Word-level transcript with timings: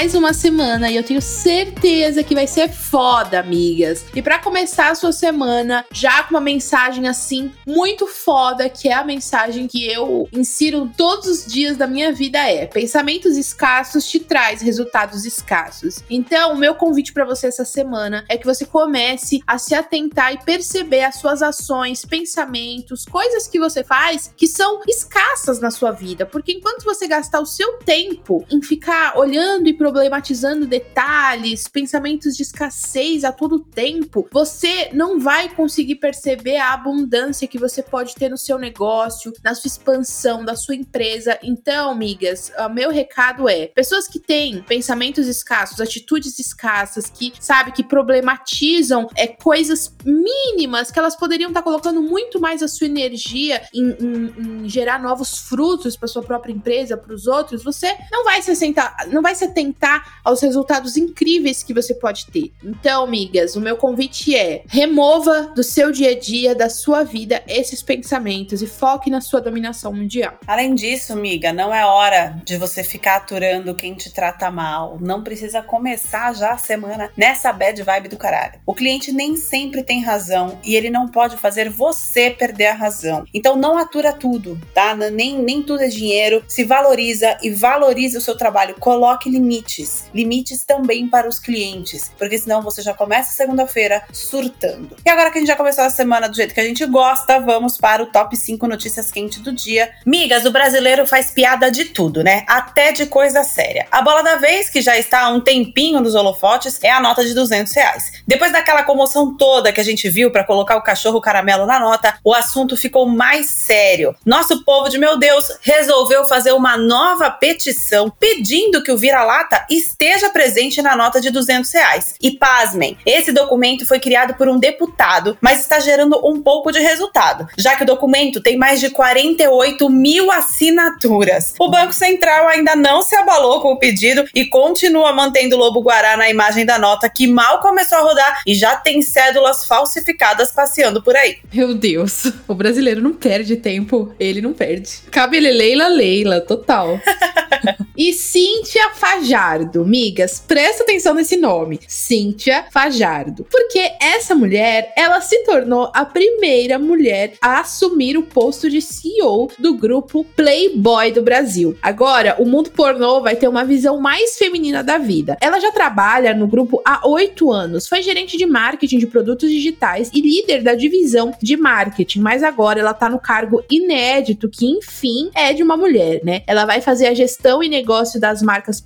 Mais 0.00 0.14
uma 0.14 0.32
semana 0.32 0.90
e 0.90 0.96
eu 0.96 1.02
tenho 1.02 1.20
certeza 1.20 2.24
que 2.24 2.34
vai 2.34 2.46
ser 2.46 2.70
foda, 2.70 3.38
amigas. 3.38 4.06
E 4.14 4.22
para 4.22 4.38
começar 4.38 4.88
a 4.88 4.94
sua 4.94 5.12
semana, 5.12 5.84
já 5.92 6.22
com 6.22 6.36
uma 6.36 6.40
mensagem 6.40 7.06
assim 7.06 7.52
muito 7.66 8.06
foda, 8.06 8.66
que 8.70 8.88
é 8.88 8.94
a 8.94 9.04
mensagem 9.04 9.68
que 9.68 9.86
eu 9.86 10.26
insiro 10.32 10.90
todos 10.96 11.26
os 11.28 11.44
dias 11.44 11.76
da 11.76 11.86
minha 11.86 12.14
vida 12.14 12.38
é: 12.38 12.64
pensamentos 12.64 13.36
escassos 13.36 14.08
te 14.08 14.18
traz 14.20 14.62
resultados 14.62 15.26
escassos. 15.26 16.02
Então, 16.08 16.54
o 16.54 16.56
meu 16.56 16.74
convite 16.74 17.12
para 17.12 17.26
você 17.26 17.48
essa 17.48 17.66
semana 17.66 18.24
é 18.26 18.38
que 18.38 18.46
você 18.46 18.64
comece 18.64 19.42
a 19.46 19.58
se 19.58 19.74
atentar 19.74 20.32
e 20.32 20.42
perceber 20.42 21.04
as 21.04 21.16
suas 21.16 21.42
ações, 21.42 22.06
pensamentos, 22.06 23.04
coisas 23.04 23.46
que 23.46 23.60
você 23.60 23.84
faz 23.84 24.32
que 24.34 24.46
são 24.46 24.80
escassas 24.88 25.60
na 25.60 25.70
sua 25.70 25.90
vida, 25.90 26.24
porque 26.24 26.52
enquanto 26.52 26.84
você 26.84 27.06
gastar 27.06 27.40
o 27.40 27.44
seu 27.46 27.74
tempo 27.80 28.46
em 28.50 28.62
ficar 28.62 29.18
olhando 29.18 29.68
e 29.68 29.74
problematizando 29.90 30.66
detalhes, 30.66 31.66
pensamentos 31.66 32.36
de 32.36 32.42
escassez 32.42 33.24
a 33.24 33.32
todo 33.32 33.58
tempo, 33.58 34.28
você 34.32 34.90
não 34.92 35.18
vai 35.18 35.48
conseguir 35.48 35.96
perceber 35.96 36.58
a 36.58 36.72
abundância 36.72 37.48
que 37.48 37.58
você 37.58 37.82
pode 37.82 38.14
ter 38.14 38.28
no 38.28 38.38
seu 38.38 38.56
negócio, 38.56 39.32
na 39.42 39.52
sua 39.54 39.66
expansão 39.66 40.44
da 40.44 40.54
sua 40.54 40.76
empresa. 40.76 41.38
Então, 41.42 41.90
amigas, 41.90 42.52
o 42.56 42.68
meu 42.68 42.90
recado 42.90 43.48
é: 43.48 43.66
pessoas 43.66 44.06
que 44.06 44.20
têm 44.20 44.62
pensamentos 44.62 45.26
escassos, 45.26 45.80
atitudes 45.80 46.38
escassas, 46.38 47.10
que 47.10 47.32
sabe 47.40 47.72
que 47.72 47.82
problematizam 47.82 49.08
é 49.16 49.26
coisas 49.26 49.92
mínimas 50.04 50.90
que 50.90 50.98
elas 50.98 51.16
poderiam 51.16 51.48
estar 51.48 51.62
colocando 51.62 52.00
muito 52.00 52.40
mais 52.40 52.62
a 52.62 52.68
sua 52.68 52.86
energia 52.86 53.60
em, 53.74 53.90
em, 54.00 54.64
em 54.64 54.68
gerar 54.68 55.02
novos 55.02 55.38
frutos 55.38 55.96
para 55.96 56.06
sua 56.06 56.22
própria 56.22 56.52
empresa, 56.52 56.96
para 56.96 57.12
os 57.12 57.26
outros, 57.26 57.64
você 57.64 57.92
não 58.12 58.24
vai 58.24 58.40
se 58.40 58.54
sentar, 58.54 58.94
não 59.08 59.20
vai 59.20 59.34
se 59.34 59.44
atentar 59.44 59.79
aos 60.24 60.40
resultados 60.40 60.96
incríveis 60.96 61.62
que 61.62 61.74
você 61.74 61.94
pode 61.94 62.26
ter. 62.26 62.52
Então, 62.64 63.04
amigas, 63.04 63.56
o 63.56 63.60
meu 63.60 63.76
convite 63.76 64.36
é: 64.36 64.62
remova 64.68 65.52
do 65.54 65.62
seu 65.62 65.90
dia 65.90 66.10
a 66.10 66.18
dia, 66.18 66.54
da 66.54 66.68
sua 66.68 67.02
vida, 67.04 67.42
esses 67.48 67.82
pensamentos 67.82 68.62
e 68.62 68.66
foque 68.66 69.10
na 69.10 69.20
sua 69.20 69.40
dominação 69.40 69.92
mundial. 69.92 70.34
Além 70.46 70.74
disso, 70.74 71.12
amiga, 71.12 71.52
não 71.52 71.74
é 71.74 71.84
hora 71.84 72.40
de 72.44 72.56
você 72.56 72.82
ficar 72.82 73.16
aturando 73.16 73.74
quem 73.74 73.94
te 73.94 74.12
trata 74.12 74.50
mal. 74.50 74.98
Não 75.00 75.22
precisa 75.22 75.62
começar 75.62 76.34
já 76.34 76.52
a 76.52 76.58
semana 76.58 77.10
nessa 77.16 77.52
bad 77.52 77.82
vibe 77.82 78.08
do 78.08 78.16
caralho. 78.16 78.60
O 78.66 78.74
cliente 78.74 79.12
nem 79.12 79.36
sempre 79.36 79.82
tem 79.82 80.02
razão 80.02 80.58
e 80.64 80.74
ele 80.74 80.90
não 80.90 81.08
pode 81.08 81.36
fazer 81.36 81.70
você 81.70 82.30
perder 82.30 82.66
a 82.66 82.74
razão. 82.74 83.24
Então 83.32 83.56
não 83.56 83.78
atura 83.78 84.12
tudo, 84.12 84.60
tá? 84.74 84.94
Nem, 84.94 85.38
nem 85.38 85.62
tudo 85.62 85.82
é 85.82 85.88
dinheiro. 85.88 86.44
Se 86.48 86.64
valoriza 86.64 87.38
e 87.42 87.50
valoriza 87.50 88.18
o 88.18 88.20
seu 88.20 88.36
trabalho 88.36 88.74
coloque 88.78 89.30
limites. 89.70 90.04
Limites 90.12 90.64
também 90.64 91.08
para 91.08 91.28
os 91.28 91.38
clientes, 91.38 92.10
porque 92.18 92.38
senão 92.38 92.62
você 92.62 92.82
já 92.82 92.92
começa 92.92 93.32
segunda-feira 93.32 94.02
surtando. 94.12 94.96
E 95.04 95.10
agora 95.10 95.30
que 95.30 95.38
a 95.38 95.40
gente 95.40 95.48
já 95.48 95.56
começou 95.56 95.84
a 95.84 95.90
semana 95.90 96.28
do 96.28 96.36
jeito 96.36 96.54
que 96.54 96.60
a 96.60 96.64
gente 96.64 96.84
gosta, 96.86 97.38
vamos 97.38 97.78
para 97.78 98.02
o 98.02 98.06
top 98.06 98.36
5 98.36 98.66
notícias 98.66 99.10
quentes 99.10 99.38
do 99.40 99.52
dia. 99.52 99.92
Migas, 100.04 100.44
o 100.44 100.50
brasileiro 100.50 101.06
faz 101.06 101.30
piada 101.30 101.70
de 101.70 101.86
tudo, 101.86 102.22
né? 102.22 102.44
Até 102.46 102.92
de 102.92 103.06
coisa 103.06 103.44
séria. 103.44 103.86
A 103.90 104.02
bola 104.02 104.22
da 104.22 104.36
vez, 104.36 104.68
que 104.68 104.80
já 104.80 104.98
está 104.98 105.22
há 105.22 105.28
um 105.30 105.40
tempinho 105.40 106.00
nos 106.00 106.14
holofotes, 106.14 106.78
é 106.82 106.90
a 106.90 107.00
nota 107.00 107.24
de 107.24 107.34
200 107.34 107.72
reais. 107.72 108.22
Depois 108.26 108.52
daquela 108.52 108.82
comoção 108.82 109.36
toda 109.36 109.72
que 109.72 109.80
a 109.80 109.84
gente 109.84 110.08
viu 110.08 110.30
para 110.30 110.44
colocar 110.44 110.76
o 110.76 110.82
cachorro 110.82 111.20
caramelo 111.20 111.66
na 111.66 111.78
nota, 111.78 112.18
o 112.24 112.34
assunto 112.34 112.76
ficou 112.76 113.06
mais 113.06 113.46
sério. 113.46 114.14
Nosso 114.24 114.64
povo 114.64 114.88
de 114.88 114.98
meu 114.98 115.18
Deus 115.18 115.46
resolveu 115.62 116.24
fazer 116.24 116.52
uma 116.52 116.76
nova 116.76 117.30
petição 117.30 118.10
pedindo 118.10 118.82
que 118.82 118.92
o 118.92 118.96
vira-lata 118.96 119.59
esteja 119.68 120.30
presente 120.30 120.80
na 120.82 120.96
nota 120.96 121.20
de 121.20 121.30
200 121.30 121.72
reais. 121.72 122.14
E 122.20 122.32
pasmem, 122.32 122.96
esse 123.04 123.32
documento 123.32 123.86
foi 123.86 123.98
criado 123.98 124.34
por 124.34 124.48
um 124.48 124.58
deputado, 124.58 125.36
mas 125.40 125.60
está 125.60 125.78
gerando 125.80 126.20
um 126.26 126.40
pouco 126.40 126.70
de 126.70 126.80
resultado, 126.80 127.48
já 127.56 127.76
que 127.76 127.82
o 127.82 127.86
documento 127.86 128.40
tem 128.40 128.56
mais 128.56 128.80
de 128.80 128.90
48 128.90 129.88
mil 129.90 130.30
assinaturas. 130.30 131.54
O 131.58 131.70
Banco 131.70 131.92
Central 131.92 132.48
ainda 132.48 132.74
não 132.76 133.02
se 133.02 133.14
abalou 133.16 133.60
com 133.60 133.72
o 133.72 133.78
pedido 133.78 134.24
e 134.34 134.46
continua 134.46 135.12
mantendo 135.12 135.56
o 135.56 135.58
Lobo 135.58 135.80
Guará 135.82 136.16
na 136.16 136.30
imagem 136.30 136.64
da 136.64 136.78
nota 136.78 137.08
que 137.08 137.26
mal 137.26 137.60
começou 137.60 137.98
a 137.98 138.02
rodar 138.02 138.42
e 138.46 138.54
já 138.54 138.76
tem 138.76 139.02
cédulas 139.02 139.66
falsificadas 139.66 140.52
passeando 140.52 141.02
por 141.02 141.16
aí. 141.16 141.38
Meu 141.52 141.74
Deus, 141.74 142.32
o 142.46 142.54
brasileiro 142.54 143.00
não 143.00 143.12
perde 143.12 143.56
tempo, 143.56 144.14
ele 144.18 144.40
não 144.40 144.52
perde. 144.52 145.00
Cabe 145.10 145.40
Leila 145.40 145.88
Leila, 145.88 146.40
total. 146.40 147.00
e 147.96 148.12
Cíntia 148.12 148.90
Fajardo. 149.40 149.86
Migas, 149.86 150.42
presta 150.46 150.82
atenção 150.82 151.14
nesse 151.14 151.36
nome. 151.36 151.80
Cíntia 151.88 152.66
Fajardo. 152.70 153.46
Porque 153.50 153.92
essa 153.98 154.34
mulher, 154.34 154.92
ela 154.96 155.20
se 155.22 155.44
tornou 155.44 155.90
a 155.94 156.04
primeira 156.04 156.78
mulher 156.78 157.32
a 157.40 157.60
assumir 157.60 158.18
o 158.18 158.22
posto 158.22 158.68
de 158.68 158.82
CEO 158.82 159.50
do 159.58 159.74
grupo 159.74 160.24
Playboy 160.36 161.12
do 161.12 161.22
Brasil. 161.22 161.76
Agora, 161.80 162.36
o 162.38 162.44
mundo 162.44 162.70
pornô 162.70 163.22
vai 163.22 163.34
ter 163.34 163.48
uma 163.48 163.64
visão 163.64 163.98
mais 163.98 164.36
feminina 164.36 164.84
da 164.84 164.98
vida. 164.98 165.38
Ela 165.40 165.58
já 165.58 165.72
trabalha 165.72 166.34
no 166.34 166.46
grupo 166.46 166.82
há 166.84 167.08
oito 167.08 167.50
anos, 167.50 167.88
foi 167.88 168.02
gerente 168.02 168.36
de 168.36 168.44
marketing 168.44 168.98
de 168.98 169.06
produtos 169.06 169.48
digitais 169.48 170.10
e 170.12 170.20
líder 170.20 170.62
da 170.62 170.74
divisão 170.74 171.32
de 171.42 171.56
marketing, 171.56 172.20
mas 172.20 172.42
agora 172.42 172.78
ela 172.78 172.92
tá 172.92 173.08
no 173.08 173.18
cargo 173.18 173.64
inédito 173.70 174.50
que, 174.50 174.66
enfim, 174.66 175.30
é 175.34 175.54
de 175.54 175.62
uma 175.62 175.76
mulher, 175.76 176.20
né? 176.22 176.42
Ela 176.46 176.66
vai 176.66 176.82
fazer 176.82 177.06
a 177.06 177.14
gestão 177.14 177.62
e 177.62 177.68
negócio 177.68 178.20
das 178.20 178.42
marcas 178.42 178.50
marcas 178.50 178.80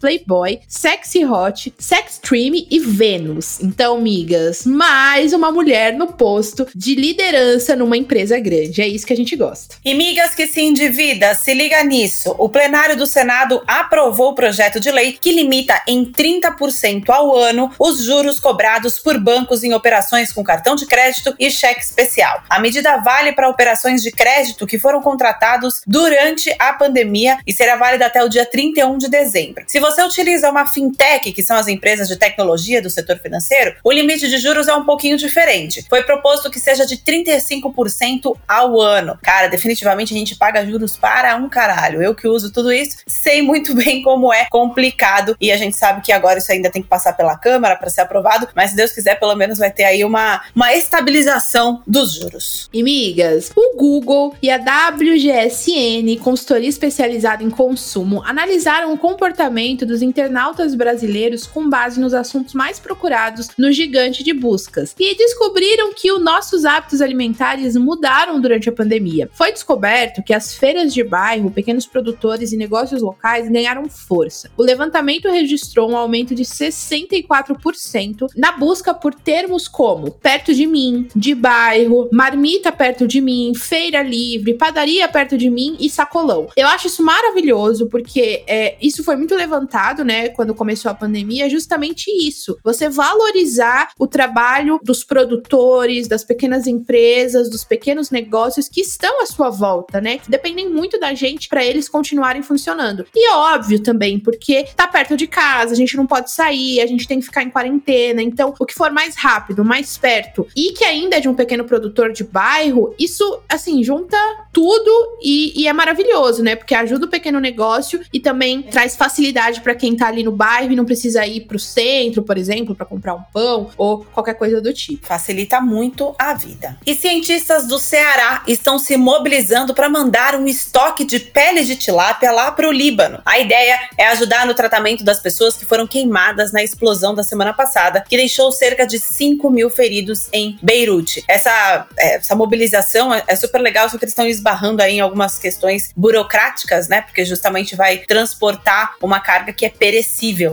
Playboy, 0.44 0.60
Sexy 0.68 1.24
Hot, 1.24 1.74
Sextreme 1.78 2.66
e 2.70 2.78
Venus. 2.78 3.60
Então, 3.60 4.00
migas, 4.00 4.66
mais 4.66 5.32
uma 5.32 5.50
mulher 5.50 5.94
no 5.94 6.08
posto 6.08 6.66
de 6.74 6.94
liderança 6.94 7.74
numa 7.74 7.96
empresa 7.96 8.38
grande. 8.38 8.82
É 8.82 8.88
isso 8.88 9.06
que 9.06 9.12
a 9.12 9.16
gente 9.16 9.34
gosta. 9.34 9.76
E 9.84 9.94
migas 9.94 10.34
que 10.34 10.46
se 10.46 10.60
endivida, 10.60 11.34
se 11.34 11.54
liga 11.54 11.82
nisso. 11.82 12.34
O 12.38 12.48
plenário 12.48 12.96
do 12.96 13.06
Senado 13.06 13.62
aprovou 13.66 14.30
o 14.30 14.34
projeto 14.34 14.78
de 14.78 14.90
lei 14.90 15.16
que 15.18 15.32
limita 15.32 15.80
em 15.86 16.04
30% 16.04 17.08
ao 17.08 17.34
ano 17.34 17.70
os 17.78 18.02
juros 18.02 18.38
cobrados 18.38 18.98
por 18.98 19.18
bancos 19.18 19.64
em 19.64 19.72
operações 19.72 20.32
com 20.32 20.44
cartão 20.44 20.74
de 20.74 20.86
crédito 20.86 21.34
e 21.38 21.50
cheque 21.50 21.80
especial. 21.80 22.42
A 22.48 22.60
medida 22.60 22.98
vale 22.98 23.32
para 23.32 23.48
operações 23.48 24.02
de 24.02 24.10
crédito 24.10 24.66
que 24.66 24.78
foram 24.78 25.00
contratados 25.00 25.80
durante 25.86 26.54
a 26.58 26.72
pandemia 26.72 27.38
e 27.46 27.52
será 27.52 27.76
válida 27.76 28.06
até 28.06 28.22
o 28.22 28.28
dia 28.28 28.44
31 28.44 28.98
de 28.98 29.08
dezembro. 29.08 29.64
Se 29.66 29.80
você 29.80 30.02
utiliza 30.34 30.50
uma 30.50 30.66
fintech, 30.66 31.32
que 31.32 31.42
são 31.42 31.56
as 31.56 31.68
empresas 31.68 32.08
de 32.08 32.16
tecnologia 32.16 32.82
do 32.82 32.90
setor 32.90 33.18
financeiro, 33.18 33.74
o 33.84 33.92
limite 33.92 34.28
de 34.28 34.38
juros 34.38 34.66
é 34.66 34.74
um 34.74 34.84
pouquinho 34.84 35.16
diferente. 35.16 35.86
Foi 35.88 36.02
proposto 36.02 36.50
que 36.50 36.58
seja 36.58 36.84
de 36.84 36.96
35% 36.96 38.36
ao 38.46 38.80
ano. 38.80 39.16
Cara, 39.22 39.48
definitivamente 39.48 40.12
a 40.12 40.16
gente 40.16 40.36
paga 40.36 40.66
juros 40.66 40.96
para 40.96 41.36
um 41.36 41.48
caralho. 41.48 42.02
Eu 42.02 42.14
que 42.14 42.26
uso 42.26 42.52
tudo 42.52 42.72
isso, 42.72 42.98
sei 43.06 43.42
muito 43.42 43.74
bem 43.76 44.02
como 44.02 44.32
é 44.32 44.46
complicado 44.50 45.36
e 45.40 45.52
a 45.52 45.56
gente 45.56 45.76
sabe 45.76 46.02
que 46.02 46.12
agora 46.12 46.38
isso 46.38 46.50
ainda 46.50 46.70
tem 46.70 46.82
que 46.82 46.88
passar 46.88 47.12
pela 47.12 47.36
Câmara 47.36 47.76
para 47.76 47.90
ser 47.90 48.00
aprovado, 48.00 48.48
mas 48.54 48.70
se 48.70 48.76
Deus 48.76 48.92
quiser, 48.92 49.18
pelo 49.18 49.34
menos 49.34 49.58
vai 49.58 49.70
ter 49.70 49.84
aí 49.84 50.04
uma, 50.04 50.42
uma 50.54 50.74
estabilização 50.74 51.82
dos 51.86 52.14
juros. 52.14 52.68
E 52.72 52.82
migas, 52.82 53.52
o 53.54 53.76
Google 53.76 54.34
e 54.42 54.50
a 54.50 54.56
WGSN, 54.56 56.18
consultoria 56.20 56.68
especializada 56.68 57.42
em 57.42 57.50
consumo, 57.50 58.22
analisaram 58.24 58.92
o 58.92 58.98
comportamento 58.98 59.84
dos 59.84 60.02
internautas 60.24 60.74
brasileiros 60.74 61.46
com 61.46 61.68
base 61.68 62.00
nos 62.00 62.14
assuntos 62.14 62.54
mais 62.54 62.78
procurados 62.78 63.50
no 63.58 63.70
gigante 63.70 64.24
de 64.24 64.32
buscas 64.32 64.94
e 64.98 65.14
descobriram 65.14 65.92
que 65.92 66.10
os 66.10 66.22
nossos 66.22 66.64
hábitos 66.64 67.02
alimentares 67.02 67.76
mudaram 67.76 68.40
durante 68.40 68.68
a 68.68 68.72
pandemia. 68.72 69.28
Foi 69.34 69.52
descoberto 69.52 70.22
que 70.22 70.32
as 70.32 70.54
feiras 70.54 70.94
de 70.94 71.04
bairro, 71.04 71.50
pequenos 71.50 71.84
produtores 71.86 72.52
e 72.52 72.56
negócios 72.56 73.02
locais 73.02 73.50
ganharam 73.50 73.88
força. 73.88 74.50
O 74.56 74.62
levantamento 74.62 75.28
registrou 75.30 75.90
um 75.90 75.96
aumento 75.96 76.34
de 76.34 76.42
64% 76.42 78.28
na 78.34 78.52
busca 78.52 78.94
por 78.94 79.14
termos 79.14 79.68
como 79.68 80.10
perto 80.10 80.54
de 80.54 80.66
mim, 80.66 81.06
de 81.14 81.34
bairro, 81.34 82.08
marmita 82.10 82.72
perto 82.72 83.06
de 83.06 83.20
mim, 83.20 83.52
feira 83.54 84.02
livre, 84.02 84.54
padaria 84.54 85.06
perto 85.06 85.36
de 85.36 85.50
mim 85.50 85.76
e 85.78 85.90
sacolão. 85.90 86.48
Eu 86.56 86.66
acho 86.68 86.86
isso 86.86 87.02
maravilhoso 87.02 87.88
porque 87.88 88.42
é, 88.46 88.76
isso 88.80 89.04
foi 89.04 89.16
muito 89.16 89.34
levantado, 89.34 90.04
né, 90.04 90.13
quando 90.30 90.54
começou 90.54 90.90
a 90.90 90.94
pandemia, 90.94 91.48
justamente 91.48 92.10
isso. 92.10 92.58
Você 92.62 92.88
valorizar 92.88 93.90
o 93.98 94.06
trabalho 94.06 94.80
dos 94.82 95.04
produtores, 95.04 96.08
das 96.08 96.24
pequenas 96.24 96.66
empresas, 96.66 97.50
dos 97.50 97.64
pequenos 97.64 98.10
negócios 98.10 98.68
que 98.68 98.80
estão 98.80 99.22
à 99.22 99.26
sua 99.26 99.50
volta, 99.50 100.00
né, 100.00 100.18
que 100.18 100.30
dependem 100.30 100.68
muito 100.68 100.98
da 100.98 101.14
gente 101.14 101.48
para 101.48 101.64
eles 101.64 101.88
continuarem 101.88 102.42
funcionando. 102.42 103.06
E 103.14 103.28
é 103.28 103.34
óbvio 103.36 103.80
também, 103.80 104.18
porque 104.18 104.64
tá 104.76 104.86
perto 104.86 105.16
de 105.16 105.26
casa, 105.26 105.72
a 105.72 105.76
gente 105.76 105.96
não 105.96 106.06
pode 106.06 106.30
sair, 106.30 106.80
a 106.80 106.86
gente 106.86 107.06
tem 107.06 107.20
que 107.20 107.26
ficar 107.26 107.42
em 107.42 107.50
quarentena. 107.50 108.22
Então, 108.22 108.54
o 108.58 108.66
que 108.66 108.74
for 108.74 108.90
mais 108.90 109.16
rápido, 109.16 109.64
mais 109.64 109.96
perto 109.96 110.46
e 110.56 110.72
que 110.72 110.84
ainda 110.84 111.16
é 111.16 111.20
de 111.20 111.28
um 111.28 111.34
pequeno 111.34 111.64
produtor 111.64 112.12
de 112.12 112.24
bairro, 112.24 112.94
isso, 112.98 113.40
assim, 113.48 113.82
junta 113.82 114.16
tudo 114.52 114.90
e, 115.20 115.62
e 115.62 115.66
é 115.66 115.72
maravilhoso, 115.72 116.42
né? 116.42 116.54
Porque 116.54 116.74
ajuda 116.74 117.06
o 117.06 117.10
pequeno 117.10 117.40
negócio 117.40 118.00
e 118.12 118.20
também 118.20 118.62
traz 118.62 118.96
facilidade 118.96 119.60
para 119.60 119.74
quem 119.74 119.96
tá 119.96 120.03
ali 120.06 120.22
no 120.22 120.32
bairro 120.32 120.72
e 120.72 120.76
não 120.76 120.84
precisa 120.84 121.26
ir 121.26 121.42
pro 121.42 121.58
centro, 121.58 122.22
por 122.22 122.36
exemplo, 122.36 122.74
para 122.74 122.86
comprar 122.86 123.14
um 123.14 123.22
pão 123.32 123.70
ou 123.76 124.04
qualquer 124.04 124.34
coisa 124.34 124.60
do 124.60 124.72
tipo. 124.72 125.06
Facilita 125.06 125.60
muito 125.60 126.14
a 126.18 126.34
vida. 126.34 126.76
E 126.86 126.94
cientistas 126.94 127.66
do 127.66 127.78
Ceará 127.78 128.42
estão 128.46 128.78
se 128.78 128.96
mobilizando 128.96 129.74
para 129.74 129.88
mandar 129.88 130.34
um 130.34 130.46
estoque 130.46 131.04
de 131.04 131.18
pele 131.18 131.64
de 131.64 131.76
tilápia 131.76 132.30
lá 132.30 132.50
para 132.52 132.68
o 132.68 132.72
Líbano. 132.72 133.20
A 133.24 133.38
ideia 133.38 133.78
é 133.98 134.06
ajudar 134.08 134.46
no 134.46 134.54
tratamento 134.54 135.04
das 135.04 135.20
pessoas 135.20 135.56
que 135.56 135.64
foram 135.64 135.86
queimadas 135.86 136.52
na 136.52 136.62
explosão 136.62 137.14
da 137.14 137.22
semana 137.22 137.52
passada, 137.52 138.04
que 138.08 138.16
deixou 138.16 138.50
cerca 138.52 138.86
de 138.86 138.98
5 138.98 139.50
mil 139.50 139.70
feridos 139.70 140.28
em 140.32 140.58
Beirute. 140.62 141.24
Essa, 141.28 141.86
é, 141.98 142.16
essa 142.16 142.34
mobilização 142.34 143.12
é, 143.12 143.22
é 143.26 143.36
super 143.36 143.60
legal, 143.60 143.88
só 143.88 143.98
que 143.98 144.04
eles 144.04 144.12
estão 144.12 144.26
esbarrando 144.26 144.82
aí 144.82 144.94
em 144.94 145.00
algumas 145.00 145.38
questões 145.38 145.90
burocráticas, 145.96 146.88
né? 146.88 147.02
Porque 147.02 147.24
justamente 147.24 147.76
vai 147.76 147.98
transportar 147.98 148.94
uma 149.02 149.20
carga 149.20 149.52
que 149.52 149.64
é 149.66 149.70
perecível. 149.70 149.93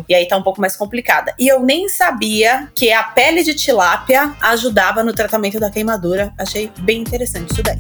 E 0.07 0.15
aí 0.15 0.27
tá 0.27 0.37
um 0.37 0.43
pouco 0.43 0.61
mais 0.61 0.75
complicada. 0.75 1.33
E 1.37 1.47
eu 1.47 1.61
nem 1.61 1.89
sabia 1.89 2.69
que 2.75 2.91
a 2.91 3.03
pele 3.03 3.43
de 3.43 3.53
tilápia 3.53 4.33
ajudava 4.41 5.03
no 5.03 5.13
tratamento 5.13 5.59
da 5.59 5.69
queimadura. 5.69 6.33
Achei 6.37 6.71
bem 6.79 7.01
interessante 7.01 7.51
isso 7.51 7.63
daí. 7.63 7.77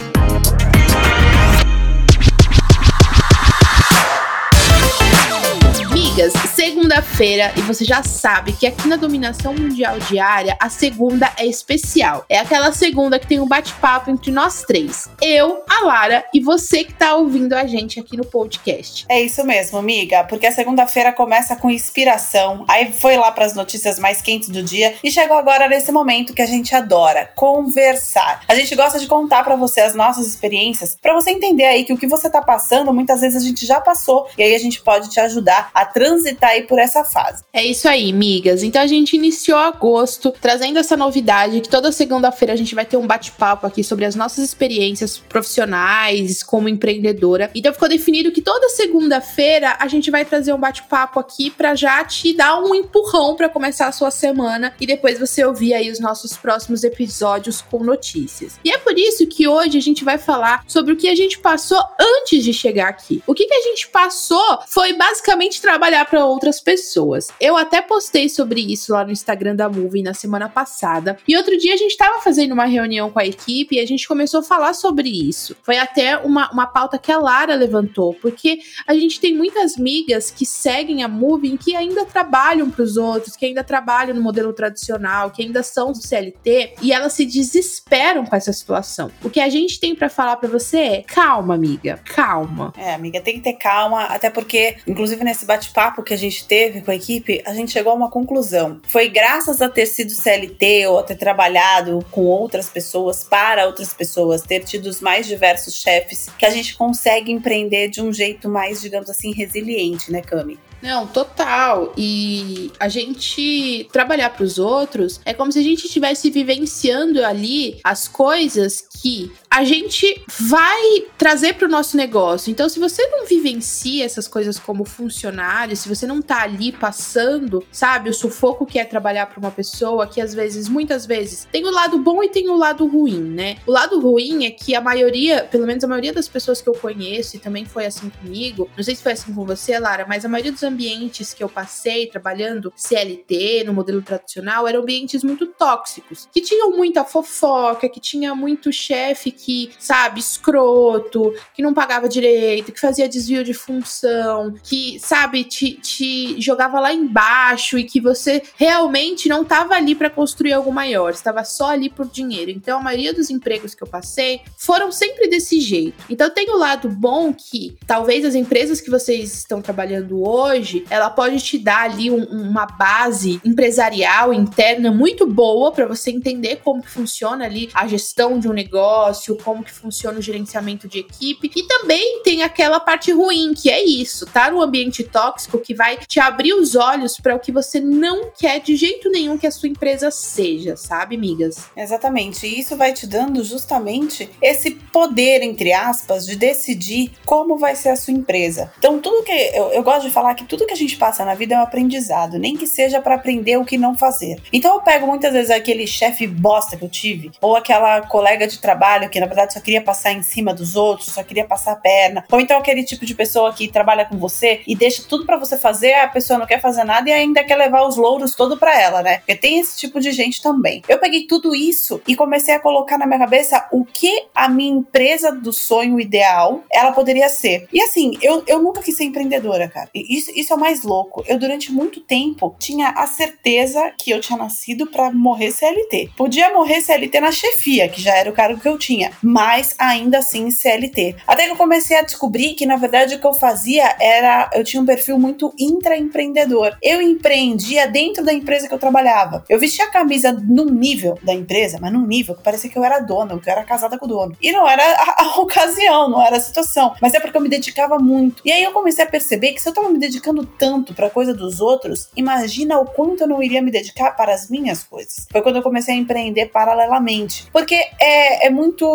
Segunda-feira 6.29 7.51
e 7.57 7.61
você 7.61 7.83
já 7.83 8.03
sabe 8.03 8.53
que 8.53 8.67
aqui 8.67 8.87
na 8.87 8.95
Dominação 8.95 9.55
Mundial 9.55 9.97
Diária 9.99 10.55
a 10.59 10.69
segunda 10.69 11.31
é 11.37 11.45
especial. 11.45 12.25
É 12.29 12.37
aquela 12.37 12.71
segunda 12.71 13.17
que 13.17 13.25
tem 13.25 13.39
um 13.39 13.47
bate-papo 13.47 14.11
entre 14.11 14.31
nós 14.31 14.61
três. 14.61 15.09
Eu, 15.21 15.63
a 15.67 15.85
Lara 15.85 16.23
e 16.33 16.39
você 16.39 16.83
que 16.83 16.93
tá 16.93 17.15
ouvindo 17.15 17.53
a 17.53 17.65
gente 17.65 17.99
aqui 17.99 18.15
no 18.15 18.25
podcast. 18.25 19.05
É 19.09 19.19
isso 19.19 19.43
mesmo, 19.43 19.79
amiga, 19.79 20.23
porque 20.25 20.45
a 20.45 20.51
segunda-feira 20.51 21.11
começa 21.11 21.55
com 21.55 21.71
inspiração. 21.71 22.65
Aí 22.67 22.91
foi 22.91 23.17
lá 23.17 23.31
para 23.31 23.45
as 23.45 23.55
notícias 23.55 23.97
mais 23.97 24.21
quentes 24.21 24.49
do 24.49 24.61
dia 24.61 24.93
e 25.03 25.09
chegou 25.09 25.37
agora 25.37 25.67
nesse 25.67 25.91
momento 25.91 26.33
que 26.33 26.41
a 26.41 26.47
gente 26.47 26.75
adora, 26.75 27.31
conversar. 27.35 28.43
A 28.47 28.53
gente 28.53 28.75
gosta 28.75 28.99
de 28.99 29.07
contar 29.07 29.43
para 29.43 29.55
você 29.55 29.81
as 29.81 29.95
nossas 29.95 30.27
experiências, 30.27 30.95
para 31.01 31.13
você 31.13 31.31
entender 31.31 31.65
aí 31.65 31.83
que 31.83 31.93
o 31.93 31.97
que 31.97 32.07
você 32.07 32.29
tá 32.29 32.41
passando, 32.41 32.93
muitas 32.93 33.21
vezes 33.21 33.41
a 33.41 33.45
gente 33.45 33.65
já 33.65 33.81
passou 33.81 34.27
e 34.37 34.43
aí 34.43 34.53
a 34.53 34.59
gente 34.59 34.81
pode 34.81 35.09
te 35.09 35.19
ajudar 35.19 35.71
a 35.73 35.85
transitar 36.11 36.51
aí 36.51 36.63
por 36.63 36.79
essa 36.79 37.03
fase. 37.03 37.43
É 37.53 37.63
isso 37.63 37.87
aí, 37.87 38.11
migas. 38.11 38.63
Então 38.63 38.81
a 38.81 38.87
gente 38.87 39.15
iniciou 39.15 39.57
agosto 39.57 40.33
trazendo 40.41 40.77
essa 40.77 40.97
novidade 40.97 41.61
que 41.61 41.69
toda 41.69 41.91
segunda-feira 41.91 42.53
a 42.53 42.57
gente 42.57 42.75
vai 42.75 42.85
ter 42.85 42.97
um 42.97 43.07
bate-papo 43.07 43.65
aqui 43.65 43.83
sobre 43.83 44.05
as 44.05 44.15
nossas 44.15 44.43
experiências 44.43 45.17
profissionais 45.17 46.43
como 46.43 46.67
empreendedora. 46.67 47.49
Então 47.55 47.73
ficou 47.73 47.87
definido 47.87 48.31
que 48.31 48.41
toda 48.41 48.69
segunda-feira 48.69 49.77
a 49.79 49.87
gente 49.87 50.11
vai 50.11 50.25
trazer 50.25 50.53
um 50.53 50.59
bate-papo 50.59 51.19
aqui 51.19 51.49
para 51.49 51.75
já 51.75 52.03
te 52.03 52.33
dar 52.33 52.59
um 52.61 52.75
empurrão 52.75 53.35
para 53.35 53.49
começar 53.49 53.87
a 53.87 53.91
sua 53.91 54.11
semana 54.11 54.73
e 54.79 54.85
depois 54.85 55.19
você 55.19 55.45
ouvir 55.45 55.73
aí 55.73 55.89
os 55.89 55.99
nossos 55.99 56.35
próximos 56.35 56.83
episódios 56.83 57.61
com 57.61 57.83
notícias. 57.83 58.59
E 58.63 58.71
é 58.71 58.77
por 58.77 58.97
isso 58.97 59.25
que 59.27 59.47
hoje 59.47 59.77
a 59.77 59.81
gente 59.81 60.03
vai 60.03 60.17
falar 60.17 60.63
sobre 60.67 60.93
o 60.93 60.97
que 60.97 61.07
a 61.07 61.15
gente 61.15 61.39
passou 61.39 61.81
antes 61.99 62.43
de 62.43 62.53
chegar 62.53 62.89
aqui. 62.89 63.23
O 63.25 63.33
que, 63.33 63.45
que 63.45 63.53
a 63.53 63.61
gente 63.61 63.87
passou 63.89 64.59
foi 64.67 64.93
basicamente 64.93 65.61
trabalhar 65.61 65.90
trabalhar 65.91 66.05
para 66.05 66.25
outras 66.25 66.61
pessoas. 66.61 67.27
Eu 67.39 67.57
até 67.57 67.81
postei 67.81 68.29
sobre 68.29 68.61
isso 68.61 68.93
lá 68.93 69.03
no 69.03 69.11
Instagram 69.11 69.55
da 69.55 69.67
Movie 69.67 70.01
na 70.01 70.13
semana 70.13 70.47
passada. 70.47 71.17
E 71.27 71.35
outro 71.35 71.57
dia 71.57 71.73
a 71.73 71.77
gente 71.77 71.91
estava 71.91 72.21
fazendo 72.21 72.53
uma 72.53 72.65
reunião 72.65 73.11
com 73.11 73.19
a 73.19 73.25
equipe 73.25 73.75
e 73.75 73.79
a 73.79 73.85
gente 73.85 74.07
começou 74.07 74.39
a 74.39 74.43
falar 74.43 74.73
sobre 74.73 75.09
isso. 75.09 75.55
Foi 75.63 75.77
até 75.77 76.17
uma, 76.17 76.49
uma 76.51 76.65
pauta 76.65 76.97
que 76.97 77.11
a 77.11 77.19
Lara 77.19 77.55
levantou, 77.55 78.13
porque 78.21 78.59
a 78.87 78.93
gente 78.93 79.19
tem 79.19 79.35
muitas 79.35 79.75
migas 79.75 80.31
que 80.31 80.45
seguem 80.45 81.03
a 81.03 81.09
Movie 81.09 81.57
que 81.57 81.75
ainda 81.75 82.05
trabalham 82.05 82.69
para 82.69 82.83
os 82.83 82.95
outros, 82.95 83.35
que 83.35 83.45
ainda 83.45 83.63
trabalham 83.63 84.15
no 84.15 84.21
modelo 84.21 84.53
tradicional, 84.53 85.29
que 85.29 85.43
ainda 85.43 85.61
são 85.61 85.91
do 85.91 86.01
CLT 86.01 86.75
e 86.81 86.93
elas 86.93 87.13
se 87.13 87.25
desesperam 87.25 88.25
com 88.25 88.35
essa 88.35 88.53
situação. 88.53 89.11
O 89.21 89.29
que 89.29 89.41
a 89.41 89.49
gente 89.49 89.79
tem 89.79 89.93
para 89.93 90.09
falar 90.09 90.37
para 90.37 90.47
você 90.47 90.77
é: 90.77 91.03
calma, 91.03 91.55
amiga, 91.55 91.99
calma. 92.05 92.73
É, 92.77 92.93
amiga, 92.93 93.19
tem 93.19 93.35
que 93.35 93.41
ter 93.41 93.53
calma, 93.53 94.03
até 94.05 94.29
porque, 94.29 94.77
inclusive 94.87 95.23
nesse 95.23 95.45
bate-papo, 95.45 95.80
papo 95.81 96.03
que 96.03 96.13
a 96.13 96.17
gente 96.17 96.45
teve 96.45 96.81
com 96.81 96.91
a 96.91 96.95
equipe, 96.95 97.41
a 97.43 97.55
gente 97.55 97.71
chegou 97.71 97.91
a 97.91 97.95
uma 97.95 98.11
conclusão. 98.11 98.79
Foi 98.87 99.09
graças 99.09 99.63
a 99.63 99.67
ter 99.67 99.87
sido 99.87 100.11
CLT 100.11 100.85
ou 100.85 100.99
a 100.99 101.03
ter 101.03 101.15
trabalhado 101.15 102.05
com 102.11 102.21
outras 102.21 102.69
pessoas, 102.69 103.23
para 103.23 103.65
outras 103.65 103.91
pessoas, 103.91 104.43
ter 104.43 104.63
tido 104.63 104.85
os 104.85 105.01
mais 105.01 105.25
diversos 105.25 105.73
chefes, 105.73 106.29
que 106.37 106.45
a 106.45 106.51
gente 106.51 106.75
consegue 106.75 107.31
empreender 107.31 107.87
de 107.87 107.99
um 107.99 108.13
jeito 108.13 108.47
mais, 108.47 108.79
digamos 108.79 109.09
assim, 109.09 109.33
resiliente, 109.33 110.11
né, 110.11 110.21
Cami? 110.21 110.59
Não, 110.81 111.05
total. 111.05 111.93
E 111.95 112.71
a 112.79 112.89
gente 112.89 113.87
trabalhar 113.91 114.31
para 114.31 114.43
os 114.43 114.57
outros 114.57 115.21
é 115.25 115.33
como 115.33 115.51
se 115.51 115.59
a 115.59 115.63
gente 115.63 115.85
estivesse 115.85 116.29
vivenciando 116.29 117.23
ali 117.23 117.79
as 117.83 118.07
coisas 118.07 118.83
que 119.01 119.31
a 119.51 119.65
gente 119.65 120.23
vai 120.39 121.03
trazer 121.17 121.55
para 121.55 121.67
o 121.67 121.69
nosso 121.69 121.97
negócio. 121.97 122.49
Então, 122.49 122.69
se 122.69 122.79
você 122.79 123.05
não 123.07 123.25
vivencia 123.25 124.05
essas 124.05 124.25
coisas 124.25 124.57
como 124.57 124.85
funcionário, 124.85 125.75
se 125.75 125.89
você 125.89 126.07
não 126.07 126.21
tá 126.21 126.43
ali 126.43 126.71
passando, 126.71 127.61
sabe, 127.69 128.09
o 128.09 128.13
sufoco 128.13 128.65
que 128.65 128.79
é 128.79 128.85
trabalhar 128.85 129.25
para 129.25 129.39
uma 129.39 129.51
pessoa, 129.51 130.07
que 130.07 130.21
às 130.21 130.33
vezes, 130.33 130.69
muitas 130.69 131.05
vezes, 131.05 131.45
tem 131.51 131.65
o 131.65 131.69
lado 131.69 131.99
bom 131.99 132.23
e 132.23 132.29
tem 132.29 132.47
o 132.47 132.55
lado 132.55 132.87
ruim, 132.87 133.19
né? 133.19 133.57
O 133.67 133.71
lado 133.73 133.99
ruim 133.99 134.45
é 134.45 134.51
que 134.51 134.73
a 134.73 134.79
maioria, 134.79 135.43
pelo 135.43 135.67
menos 135.67 135.83
a 135.83 135.87
maioria 135.87 136.13
das 136.13 136.29
pessoas 136.29 136.61
que 136.61 136.69
eu 136.69 136.73
conheço, 136.73 137.35
e 137.35 137.39
também 137.39 137.65
foi 137.65 137.85
assim 137.85 138.09
comigo, 138.09 138.69
não 138.77 138.83
sei 138.83 138.95
se 138.95 139.03
foi 139.03 139.11
assim 139.11 139.33
com 139.33 139.45
você, 139.45 139.77
Lara, 139.77 140.05
mas 140.07 140.23
a 140.23 140.29
maioria 140.29 140.53
dos 140.53 140.63
ambientes 140.63 141.33
que 141.33 141.43
eu 141.43 141.49
passei 141.49 142.07
trabalhando 142.07 142.71
CLT, 142.73 143.65
no 143.65 143.73
modelo 143.73 144.01
tradicional, 144.01 144.65
eram 144.65 144.79
ambientes 144.79 145.25
muito 145.25 145.45
tóxicos, 145.45 146.29
que 146.31 146.39
tinham 146.39 146.71
muita 146.71 147.03
fofoca, 147.03 147.89
que 147.89 147.99
tinha 147.99 148.33
muito 148.33 148.71
chefe 148.71 149.40
que, 149.43 149.71
sabe, 149.79 150.19
escroto, 150.19 151.33
que 151.53 151.61
não 151.61 151.73
pagava 151.73 152.07
direito, 152.07 152.71
que 152.71 152.79
fazia 152.79 153.09
desvio 153.09 153.43
de 153.43 153.53
função, 153.53 154.53
que, 154.63 154.99
sabe, 154.99 155.43
te, 155.43 155.73
te 155.73 156.39
jogava 156.41 156.79
lá 156.79 156.93
embaixo 156.93 157.77
e 157.77 157.83
que 157.83 157.99
você 157.99 158.43
realmente 158.55 159.27
não 159.27 159.41
estava 159.41 159.75
ali 159.75 159.95
para 159.95 160.09
construir 160.09 160.53
algo 160.53 160.71
maior, 160.71 161.11
estava 161.11 161.43
só 161.43 161.69
ali 161.69 161.89
por 161.89 162.07
dinheiro. 162.07 162.51
Então, 162.51 162.79
a 162.79 162.83
maioria 162.83 163.13
dos 163.13 163.29
empregos 163.29 163.73
que 163.73 163.83
eu 163.83 163.87
passei 163.87 164.41
foram 164.57 164.91
sempre 164.91 165.27
desse 165.27 165.59
jeito. 165.59 166.03
Então, 166.09 166.29
tem 166.29 166.49
o 166.49 166.57
lado 166.57 166.89
bom 166.89 167.33
que 167.33 167.77
talvez 167.87 168.25
as 168.25 168.35
empresas 168.35 168.79
que 168.79 168.89
vocês 168.89 169.33
estão 169.33 169.61
trabalhando 169.61 170.21
hoje 170.27 170.85
ela 170.89 171.09
pode 171.09 171.39
te 171.39 171.57
dar 171.57 171.83
ali 171.83 172.09
um, 172.09 172.23
uma 172.23 172.65
base 172.65 173.39
empresarial 173.43 174.33
interna 174.33 174.91
muito 174.91 175.25
boa 175.25 175.71
para 175.71 175.85
você 175.85 176.11
entender 176.11 176.57
como 176.57 176.83
funciona 176.83 177.45
ali 177.45 177.69
a 177.73 177.87
gestão 177.87 178.39
de 178.39 178.47
um 178.47 178.53
negócio, 178.53 179.30
como 179.37 179.63
que 179.63 179.71
funciona 179.71 180.19
o 180.19 180.21
gerenciamento 180.21 180.87
de 180.87 180.99
equipe. 180.99 181.51
E 181.55 181.63
também 181.63 182.21
tem 182.23 182.43
aquela 182.43 182.79
parte 182.79 183.11
ruim, 183.11 183.53
que 183.53 183.69
é 183.69 183.83
isso, 183.83 184.25
tá 184.25 184.49
no 184.51 184.61
ambiente 184.61 185.03
tóxico 185.03 185.59
que 185.59 185.73
vai 185.73 185.97
te 185.97 186.19
abrir 186.19 186.53
os 186.53 186.75
olhos 186.75 187.17
para 187.17 187.35
o 187.35 187.39
que 187.39 187.51
você 187.51 187.79
não 187.79 188.31
quer 188.37 188.59
de 188.59 188.75
jeito 188.75 189.09
nenhum 189.09 189.37
que 189.37 189.47
a 189.47 189.51
sua 189.51 189.69
empresa 189.69 190.11
seja, 190.11 190.75
sabe, 190.75 191.17
migas? 191.17 191.69
Exatamente. 191.75 192.45
E 192.45 192.59
isso 192.59 192.75
vai 192.75 192.93
te 192.93 193.07
dando 193.07 193.43
justamente 193.43 194.29
esse 194.41 194.71
poder, 194.71 195.41
entre 195.41 195.73
aspas, 195.73 196.25
de 196.25 196.35
decidir 196.35 197.11
como 197.25 197.57
vai 197.57 197.75
ser 197.75 197.89
a 197.89 197.95
sua 197.95 198.13
empresa. 198.13 198.71
Então, 198.77 198.99
tudo 198.99 199.23
que 199.23 199.31
eu, 199.31 199.71
eu 199.71 199.83
gosto 199.83 200.07
de 200.07 200.13
falar 200.13 200.35
que 200.35 200.45
tudo 200.45 200.65
que 200.65 200.73
a 200.73 200.77
gente 200.77 200.97
passa 200.97 201.25
na 201.25 201.35
vida 201.35 201.55
é 201.55 201.57
um 201.57 201.63
aprendizado, 201.63 202.37
nem 202.37 202.55
que 202.55 202.67
seja 202.67 203.01
para 203.01 203.15
aprender 203.15 203.57
o 203.57 203.65
que 203.65 203.77
não 203.77 203.97
fazer. 203.97 204.41
Então, 204.51 204.75
eu 204.75 204.81
pego 204.81 205.07
muitas 205.07 205.33
vezes 205.33 205.51
aquele 205.51 205.87
chefe 205.87 206.27
bosta 206.27 206.77
que 206.77 206.83
eu 206.83 206.89
tive, 206.89 207.31
ou 207.41 207.55
aquela 207.55 208.01
colega 208.01 208.47
de 208.47 208.59
trabalho 208.59 209.09
que 209.09 209.19
na 209.21 209.27
verdade 209.27 209.53
só 209.53 209.59
queria 209.59 209.81
passar 209.81 210.11
em 210.11 210.23
cima 210.23 210.53
dos 210.53 210.75
outros, 210.75 211.13
só 211.13 211.23
queria 211.23 211.45
passar 211.45 211.73
a 211.73 211.75
perna, 211.75 212.25
ou 212.31 212.41
então 212.41 212.57
aquele 212.57 212.83
tipo 212.83 213.05
de 213.05 213.13
pessoa 213.13 213.53
que 213.53 213.67
trabalha 213.67 214.05
com 214.05 214.17
você 214.17 214.61
e 214.67 214.75
deixa 214.75 215.03
tudo 215.07 215.25
para 215.25 215.37
você 215.37 215.57
fazer, 215.57 215.93
a 215.93 216.07
pessoa 216.07 216.39
não 216.39 216.45
quer 216.45 216.59
fazer 216.59 216.83
nada 216.83 217.09
e 217.09 217.13
ainda 217.13 217.43
quer 217.43 217.55
levar 217.55 217.87
os 217.87 217.95
louros 217.95 218.35
todo 218.35 218.57
para 218.57 218.79
ela, 218.79 219.01
né? 219.01 219.17
Porque 219.17 219.35
tem 219.35 219.59
esse 219.59 219.77
tipo 219.77 219.99
de 219.99 220.11
gente 220.11 220.41
também. 220.41 220.81
Eu 220.87 220.97
peguei 220.97 221.27
tudo 221.27 221.55
isso 221.55 222.01
e 222.07 222.15
comecei 222.15 222.53
a 222.55 222.59
colocar 222.59 222.97
na 222.97 223.05
minha 223.05 223.19
cabeça 223.19 223.67
o 223.71 223.85
que 223.85 224.25
a 224.33 224.49
minha 224.49 224.73
empresa 224.73 225.31
do 225.31 225.53
sonho 225.53 225.99
ideal 225.99 226.63
ela 226.71 226.91
poderia 226.91 227.29
ser. 227.29 227.67
E 227.71 227.81
assim, 227.81 228.17
eu, 228.21 228.43
eu 228.47 228.61
nunca 228.61 228.81
quis 228.81 228.95
ser 228.95 229.03
empreendedora, 229.03 229.67
cara. 229.67 229.89
Isso, 229.93 230.31
isso 230.35 230.51
é 230.51 230.55
o 230.55 230.59
mais 230.59 230.83
louco. 230.83 231.23
Eu, 231.27 231.37
durante 231.37 231.71
muito 231.71 232.01
tempo, 232.01 232.55
tinha 232.57 232.89
a 232.89 233.05
certeza 233.05 233.91
que 233.97 234.11
eu 234.11 234.19
tinha 234.19 234.37
nascido 234.37 234.87
para 234.87 235.11
morrer 235.11 235.51
CLT. 235.51 236.11
Podia 236.17 236.53
morrer 236.53 236.81
CLT 236.81 237.19
na 237.19 237.31
chefia, 237.31 237.87
que 237.87 238.01
já 238.01 238.15
era 238.15 238.29
o 238.29 238.33
cargo 238.33 238.59
que 238.59 238.67
eu 238.67 238.77
tinha, 238.77 239.10
mas 239.21 239.75
ainda 239.77 240.19
assim 240.19 240.49
CLT. 240.51 241.17
Até 241.27 241.45
que 241.45 241.51
eu 241.51 241.55
comecei 241.55 241.97
a 241.97 242.01
descobrir 242.01 242.53
que, 242.53 242.65
na 242.65 242.75
verdade, 242.75 243.15
o 243.15 243.19
que 243.19 243.27
eu 243.27 243.33
fazia 243.33 243.95
era. 243.99 244.49
Eu 244.53 244.63
tinha 244.63 244.81
um 244.81 244.85
perfil 244.85 245.17
muito 245.17 245.53
intraempreendedor. 245.57 246.77
Eu 246.81 247.01
empreendia 247.01 247.87
dentro 247.87 248.23
da 248.23 248.33
empresa 248.33 248.67
que 248.67 248.73
eu 248.73 248.79
trabalhava. 248.79 249.43
Eu 249.49 249.59
vestia 249.59 249.85
a 249.85 249.91
camisa 249.91 250.31
num 250.31 250.65
nível 250.65 251.17
da 251.23 251.33
empresa, 251.33 251.77
mas 251.81 251.91
num 251.91 252.05
nível 252.05 252.35
que 252.35 252.43
parecia 252.43 252.69
que 252.69 252.77
eu 252.77 252.83
era 252.83 252.99
dona, 252.99 253.39
que 253.39 253.49
eu 253.49 253.53
era 253.53 253.63
casada 253.63 253.97
com 253.97 254.05
o 254.05 254.09
dono. 254.09 254.37
E 254.41 254.51
não 254.51 254.67
era 254.67 254.83
a, 254.83 255.23
a 255.23 255.35
ocasião, 255.41 256.09
não 256.09 256.21
era 256.21 256.37
a 256.37 256.39
situação, 256.39 256.93
mas 257.01 257.13
é 257.13 257.19
porque 257.19 257.37
eu 257.37 257.41
me 257.41 257.49
dedicava 257.49 257.97
muito. 257.99 258.41
E 258.45 258.51
aí 258.51 258.63
eu 258.63 258.71
comecei 258.71 259.03
a 259.03 259.07
perceber 259.07 259.53
que 259.53 259.61
se 259.61 259.69
eu 259.69 259.73
tava 259.73 259.89
me 259.89 259.99
dedicando 259.99 260.45
tanto 260.45 260.93
para 260.93 261.09
coisa 261.09 261.33
dos 261.33 261.59
outros, 261.59 262.09
imagina 262.15 262.79
o 262.79 262.85
quanto 262.85 263.21
eu 263.21 263.27
não 263.27 263.41
iria 263.41 263.61
me 263.61 263.71
dedicar 263.71 264.11
para 264.11 264.33
as 264.33 264.49
minhas 264.49 264.83
coisas. 264.83 265.27
Foi 265.31 265.41
quando 265.41 265.57
eu 265.57 265.63
comecei 265.63 265.95
a 265.95 265.97
empreender 265.97 266.47
paralelamente. 266.47 267.47
Porque 267.51 267.75
é, 267.99 268.47
é 268.47 268.49
muito 268.49 268.85